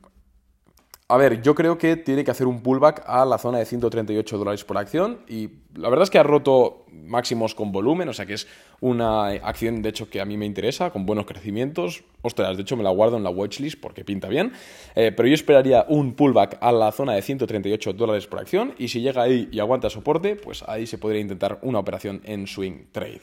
a 1.10 1.16
ver, 1.16 1.40
yo 1.40 1.54
creo 1.54 1.78
que 1.78 1.96
tiene 1.96 2.22
que 2.22 2.30
hacer 2.30 2.46
un 2.46 2.60
pullback 2.62 3.02
a 3.06 3.24
la 3.24 3.38
zona 3.38 3.56
de 3.56 3.64
138 3.64 4.36
dólares 4.36 4.62
por 4.64 4.76
acción 4.76 5.20
y 5.26 5.48
la 5.74 5.88
verdad 5.88 6.02
es 6.02 6.10
que 6.10 6.18
ha 6.18 6.22
roto 6.22 6.84
máximos 6.92 7.54
con 7.54 7.72
volumen, 7.72 8.10
o 8.10 8.12
sea 8.12 8.26
que 8.26 8.34
es 8.34 8.46
una 8.80 9.28
acción 9.28 9.80
de 9.80 9.88
hecho 9.88 10.10
que 10.10 10.20
a 10.20 10.26
mí 10.26 10.36
me 10.36 10.44
interesa, 10.44 10.90
con 10.90 11.06
buenos 11.06 11.24
crecimientos. 11.24 12.04
Ostras, 12.20 12.58
de 12.58 12.62
hecho 12.62 12.76
me 12.76 12.82
la 12.82 12.90
guardo 12.90 13.16
en 13.16 13.22
la 13.22 13.30
watchlist 13.30 13.80
porque 13.80 14.04
pinta 14.04 14.28
bien, 14.28 14.52
eh, 14.94 15.10
pero 15.16 15.26
yo 15.26 15.34
esperaría 15.34 15.86
un 15.88 16.12
pullback 16.12 16.58
a 16.60 16.72
la 16.72 16.92
zona 16.92 17.14
de 17.14 17.22
138 17.22 17.94
dólares 17.94 18.26
por 18.26 18.40
acción 18.40 18.74
y 18.76 18.88
si 18.88 19.00
llega 19.00 19.22
ahí 19.22 19.48
y 19.50 19.60
aguanta 19.60 19.88
soporte, 19.88 20.36
pues 20.36 20.62
ahí 20.68 20.86
se 20.86 20.98
podría 20.98 21.22
intentar 21.22 21.58
una 21.62 21.78
operación 21.78 22.20
en 22.24 22.46
swing 22.46 22.84
trade. 22.92 23.22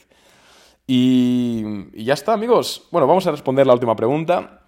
y 0.88 2.02
ya 2.04 2.14
está 2.14 2.32
amigos. 2.32 2.88
Bueno, 2.90 3.06
vamos 3.06 3.28
a 3.28 3.30
responder 3.30 3.64
la 3.64 3.74
última 3.74 3.94
pregunta. 3.94 4.65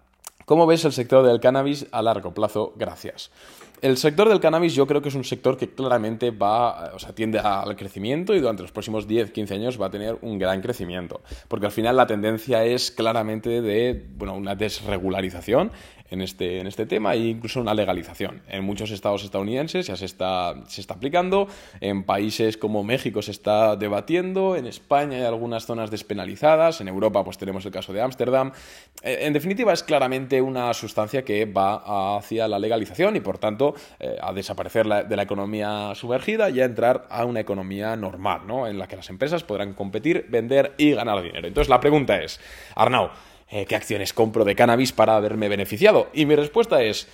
¿Cómo 0.49 0.67
ves 0.67 0.83
el 0.87 0.95
sector 0.95 1.27
del 1.27 1.41
cannabis 1.41 1.85
a 1.93 2.01
largo 2.01 2.33
plazo? 2.33 2.73
Gracias. 2.75 3.31
El 3.81 3.97
sector 3.97 4.29
del 4.29 4.41
cannabis 4.41 4.75
yo 4.75 4.87
creo 4.87 5.01
que 5.01 5.09
es 5.09 5.14
un 5.14 5.25
sector 5.25 5.57
que 5.57 5.71
claramente 5.71 6.33
va, 6.33 6.91
o 6.95 6.99
sea, 6.99 7.14
tiende 7.14 7.38
al 7.38 7.77
crecimiento 7.77 8.35
y 8.35 8.41
durante 8.41 8.62
los 8.62 8.73
próximos 8.73 9.07
10, 9.07 9.31
15 9.31 9.55
años 9.55 9.81
va 9.81 9.87
a 9.87 9.91
tener 9.91 10.19
un 10.23 10.38
gran 10.38 10.61
crecimiento, 10.61 11.21
porque 11.47 11.67
al 11.67 11.73
final 11.73 11.97
la 11.97 12.07
tendencia 12.07 12.64
es 12.64 12.91
claramente 12.91 13.62
de, 13.62 14.05
bueno, 14.17 14.35
una 14.35 14.57
desregularización 14.57 15.71
en 16.11 16.23
este, 16.23 16.61
en 16.61 16.67
este 16.67 16.87
tema 16.87 17.14
e 17.14 17.29
incluso 17.29 17.61
una 17.61 17.75
legalización. 17.75 18.43
En 18.49 18.64
muchos 18.64 18.91
estados 18.91 19.25
estadounidenses 19.25 19.87
ya 19.87 19.97
se 19.97 20.07
está, 20.07 20.55
se 20.67 20.81
está 20.81 20.95
aplicando, 20.95 21.49
en 21.81 22.05
países 22.05 22.57
como 22.57 22.85
México 22.85 23.23
se 23.23 23.31
está 23.31 23.77
debatiendo, 23.77 24.57
en 24.57 24.67
España 24.67 25.19
hay 25.19 25.25
algunas 25.25 25.67
zonas 25.67 25.91
despenalizadas, 25.91 26.81
en 26.81 26.88
Europa 26.88 27.25
pues 27.25 27.38
tenemos 27.38 27.64
el 27.67 27.73
caso 27.73 27.93
de 27.93 28.01
Ámsterdam. 28.01 28.53
Eh, 29.03 29.19
en 29.23 29.33
definitiva 29.33 29.73
es 29.73 29.83
claramente 29.83 30.41
una 30.41 30.73
sustancia 30.75 31.25
que 31.25 31.45
va 31.45 32.17
hacia 32.17 32.49
la 32.49 32.59
legalización 32.59 33.17
y 33.17 33.21
por 33.21 33.38
tanto 33.38 33.67
eh, 33.98 34.16
a 34.20 34.33
desaparecer 34.33 34.87
de 34.87 35.16
la 35.16 35.22
economía 35.22 35.92
sumergida 35.94 36.50
y 36.50 36.61
a 36.61 36.64
entrar 36.64 37.07
a 37.11 37.24
una 37.24 37.40
economía 37.40 37.96
normal, 37.96 38.42
¿no? 38.46 38.66
en 38.66 38.78
la 38.78 38.87
que 38.87 38.96
las 38.96 39.11
empresas 39.11 39.44
podrán 39.44 39.74
competir, 39.74 40.26
vender 40.28 40.74
y 40.78 40.92
ganar 40.92 41.22
dinero. 41.22 41.46
Entonces 41.46 41.68
la 41.68 41.81
pregunta 41.81 42.20
es, 42.22 42.40
Arnau, 42.74 43.11
eh, 43.50 43.64
¿qué 43.66 43.76
acciones 43.76 44.12
compro 44.12 44.44
de 44.44 44.54
cannabis 44.54 44.92
para 44.92 45.16
haberme 45.16 45.48
beneficiado? 45.48 46.11
Y 46.12 46.26
mi 46.26 46.37
respuesta 46.37 46.83
es, 46.83 47.09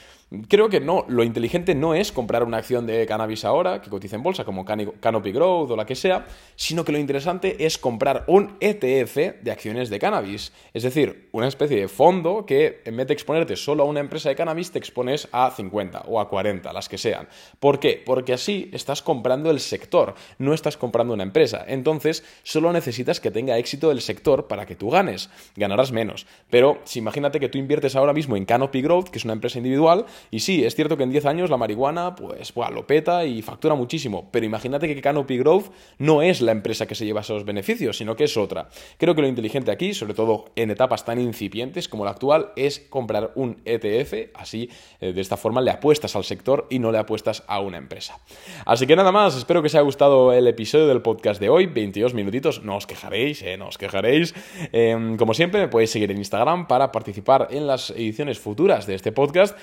Creo 0.49 0.69
que 0.69 0.81
no, 0.81 1.05
lo 1.09 1.23
inteligente 1.23 1.75
no 1.75 1.95
es 1.95 2.13
comprar 2.13 2.45
una 2.45 2.59
acción 2.59 2.87
de 2.87 3.07
cannabis 3.07 3.45
ahora, 3.45 3.81
que 3.81 3.91
cotiza 3.91 4.17
en 4.17 4.23
bolsa, 4.23 4.45
como 4.45 4.65
Canopy 4.65 5.33
Growth 5.33 5.71
o 5.71 5.77
la 5.77 5.87
que 5.87 5.95
sea, 5.95 6.27
sino 6.57 6.85
que 6.85 6.93
lo 6.93 6.99
interesante 6.99 7.65
es 7.65 7.79
comprar 7.79 8.25
un 8.27 8.57
ETF 8.61 9.43
de 9.43 9.51
acciones 9.51 9.91
de 9.91 9.99
cannabis. 9.99 10.53
Es 10.73 10.83
decir, 10.83 11.29
una 11.33 11.49
especie 11.49 11.79
de 11.81 11.89
fondo 11.89 12.47
que 12.47 12.83
en 12.85 12.97
vez 12.97 13.07
de 13.07 13.15
exponerte 13.15 13.57
solo 13.57 13.83
a 13.83 13.87
una 13.87 14.01
empresa 14.01 14.29
de 14.29 14.37
cannabis, 14.37 14.71
te 14.71 14.79
expones 14.79 15.29
a 15.33 15.51
50 15.51 16.05
o 16.07 16.21
a 16.21 16.29
40, 16.29 16.73
las 16.73 16.89
que 16.89 16.99
sean. 16.99 17.29
¿Por 17.61 17.81
qué? 17.81 18.03
Porque 18.05 18.33
así 18.33 18.71
estás 18.73 19.03
comprando 19.03 19.51
el 19.51 19.61
sector, 19.61 20.15
no 20.39 20.55
estás 20.55 20.77
comprando 20.77 21.15
una 21.15 21.23
empresa. 21.23 21.65
Entonces, 21.67 22.25
solo 22.43 22.73
necesitas 22.73 23.21
que 23.21 23.31
tenga 23.31 23.59
éxito 23.59 23.91
el 23.91 24.01
sector 24.01 24.47
para 24.47 24.67
que 24.67 24.77
tú 24.77 24.91
ganes. 24.91 25.31
Ganarás 25.57 25.93
menos. 25.93 26.27
Pero 26.51 26.81
si 26.85 26.99
imagínate 26.99 27.41
que 27.41 27.49
tú 27.49 27.59
inviertes 27.59 27.97
ahora 27.97 28.13
mismo 28.13 28.37
en 28.37 28.45
Canopy 28.45 28.83
Growth, 28.83 29.09
que 29.09 29.19
es 29.19 29.25
una 29.25 29.35
empresa 29.35 29.59
individual, 29.59 30.07
y 30.31 30.41
sí, 30.41 30.65
es 30.65 30.75
cierto 30.75 30.97
que 30.97 31.05
en 31.05 31.11
10 31.11 31.27
años 31.27 31.51
la 31.51 31.57
marihuana, 31.57 32.15
pues, 32.15 32.53
lo 32.73 32.87
peta 32.87 33.25
y 33.25 33.43
factura 33.43 33.75
muchísimo. 33.75 34.29
Pero 34.31 34.47
imagínate 34.47 34.93
que 34.93 35.01
Canopy 35.01 35.39
Growth 35.39 35.67
no 35.99 36.23
es 36.23 36.41
la 36.41 36.53
empresa 36.53 36.87
que 36.87 36.95
se 36.95 37.05
lleva 37.05 37.21
esos 37.21 37.45
beneficios, 37.45 37.99
sino 37.99 38.17
que 38.17 38.25
es 38.25 38.37
otra. 38.37 38.69
Creo 38.99 39.15
que 39.15 39.23
lo 39.23 39.29
inteligente 39.29 39.71
aquí, 39.71 39.95
sobre 39.95 40.15
todo 40.15 40.47
en 40.57 40.71
etapas 40.71 41.05
tan 41.05 41.21
incipientes 41.21 41.89
como 41.89 42.05
la 42.05 42.13
actual, 42.13 42.53
es 42.57 42.81
comprar 42.81 43.33
un 43.35 43.61
ETF. 43.65 44.31
Así, 44.35 44.69
eh, 45.01 45.13
de 45.13 45.21
esta 45.21 45.37
forma, 45.37 45.61
le 45.61 45.71
apuestas 45.71 46.17
al 46.17 46.25
sector 46.25 46.67
y 46.71 46.79
no 46.79 46.93
le 46.93 46.99
apuestas 46.99 47.45
a 47.47 47.61
una 47.61 47.79
empresa. 47.79 48.19
Así 48.67 48.87
que 48.87 48.97
nada 48.97 49.13
más, 49.13 49.37
espero 49.37 49.63
que 49.63 49.67
os 49.67 49.75
haya 49.75 49.83
gustado 49.83 50.33
el 50.33 50.47
episodio 50.47 50.87
del 50.87 51.03
podcast 51.03 51.41
de 51.41 51.49
hoy. 51.49 51.67
22 51.67 52.15
minutitos, 52.15 52.63
no 52.63 52.77
os 52.77 52.87
quejaréis, 52.87 53.43
eh, 53.43 53.57
no 53.57 53.69
os 53.69 53.79
quejaréis. 53.79 54.35
Em, 54.73 55.17
como 55.17 55.35
siempre, 55.35 55.61
me 55.61 55.69
podéis 55.69 55.91
seguir 55.91 56.11
en 56.11 56.19
Instagram 56.19 56.67
para 56.67 56.93
participar 56.93 57.49
en 57.51 57.67
las 57.67 57.91
ediciones 57.91 58.39
futuras 58.39 58.87
de 58.87 58.95
este 58.95 59.13
podcast. 59.13 59.57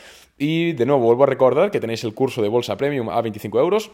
Y 0.44 0.74
de 0.74 0.88
nuevo, 0.88 1.04
vuelvo 1.04 1.26
a 1.26 1.28
recordar 1.28 1.70
que 1.70 1.80
tenéis 1.80 2.04
el 2.04 2.16
curso 2.16 2.42
de 2.42 2.50
Bolsa 2.50 2.76
Premium 2.76 3.10
a 3.10 3.22
25 3.22 3.60
euros. 3.60 3.92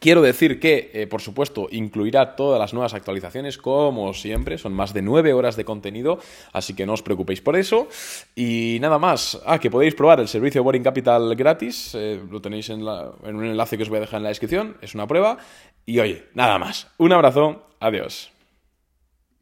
Quiero 0.00 0.20
decir 0.20 0.58
que, 0.58 0.90
eh, 0.92 1.06
por 1.06 1.20
supuesto, 1.20 1.68
incluirá 1.70 2.34
todas 2.34 2.58
las 2.58 2.74
nuevas 2.74 2.92
actualizaciones, 2.92 3.56
como 3.56 4.12
siempre. 4.12 4.58
Son 4.58 4.72
más 4.72 4.92
de 4.92 5.02
9 5.02 5.32
horas 5.32 5.54
de 5.54 5.64
contenido, 5.64 6.18
así 6.52 6.74
que 6.74 6.86
no 6.86 6.94
os 6.94 7.02
preocupéis 7.02 7.40
por 7.40 7.54
eso. 7.54 7.86
Y 8.34 8.78
nada 8.80 8.98
más. 8.98 9.40
Ah, 9.46 9.60
que 9.60 9.70
podéis 9.70 9.94
probar 9.94 10.18
el 10.18 10.26
servicio 10.26 10.64
Boring 10.64 10.82
Capital 10.82 11.36
gratis. 11.36 11.92
Eh, 11.94 12.20
lo 12.32 12.42
tenéis 12.42 12.68
en, 12.70 12.80
en 12.80 13.36
un 13.36 13.44
enlace 13.44 13.76
que 13.76 13.84
os 13.84 13.88
voy 13.88 13.98
a 13.98 14.00
dejar 14.00 14.18
en 14.18 14.24
la 14.24 14.30
descripción. 14.30 14.76
Es 14.82 14.96
una 14.96 15.06
prueba. 15.06 15.38
Y 15.86 16.00
oye, 16.00 16.24
nada 16.34 16.58
más. 16.58 16.88
Un 16.98 17.12
abrazo. 17.12 17.62
Adiós. 17.78 18.35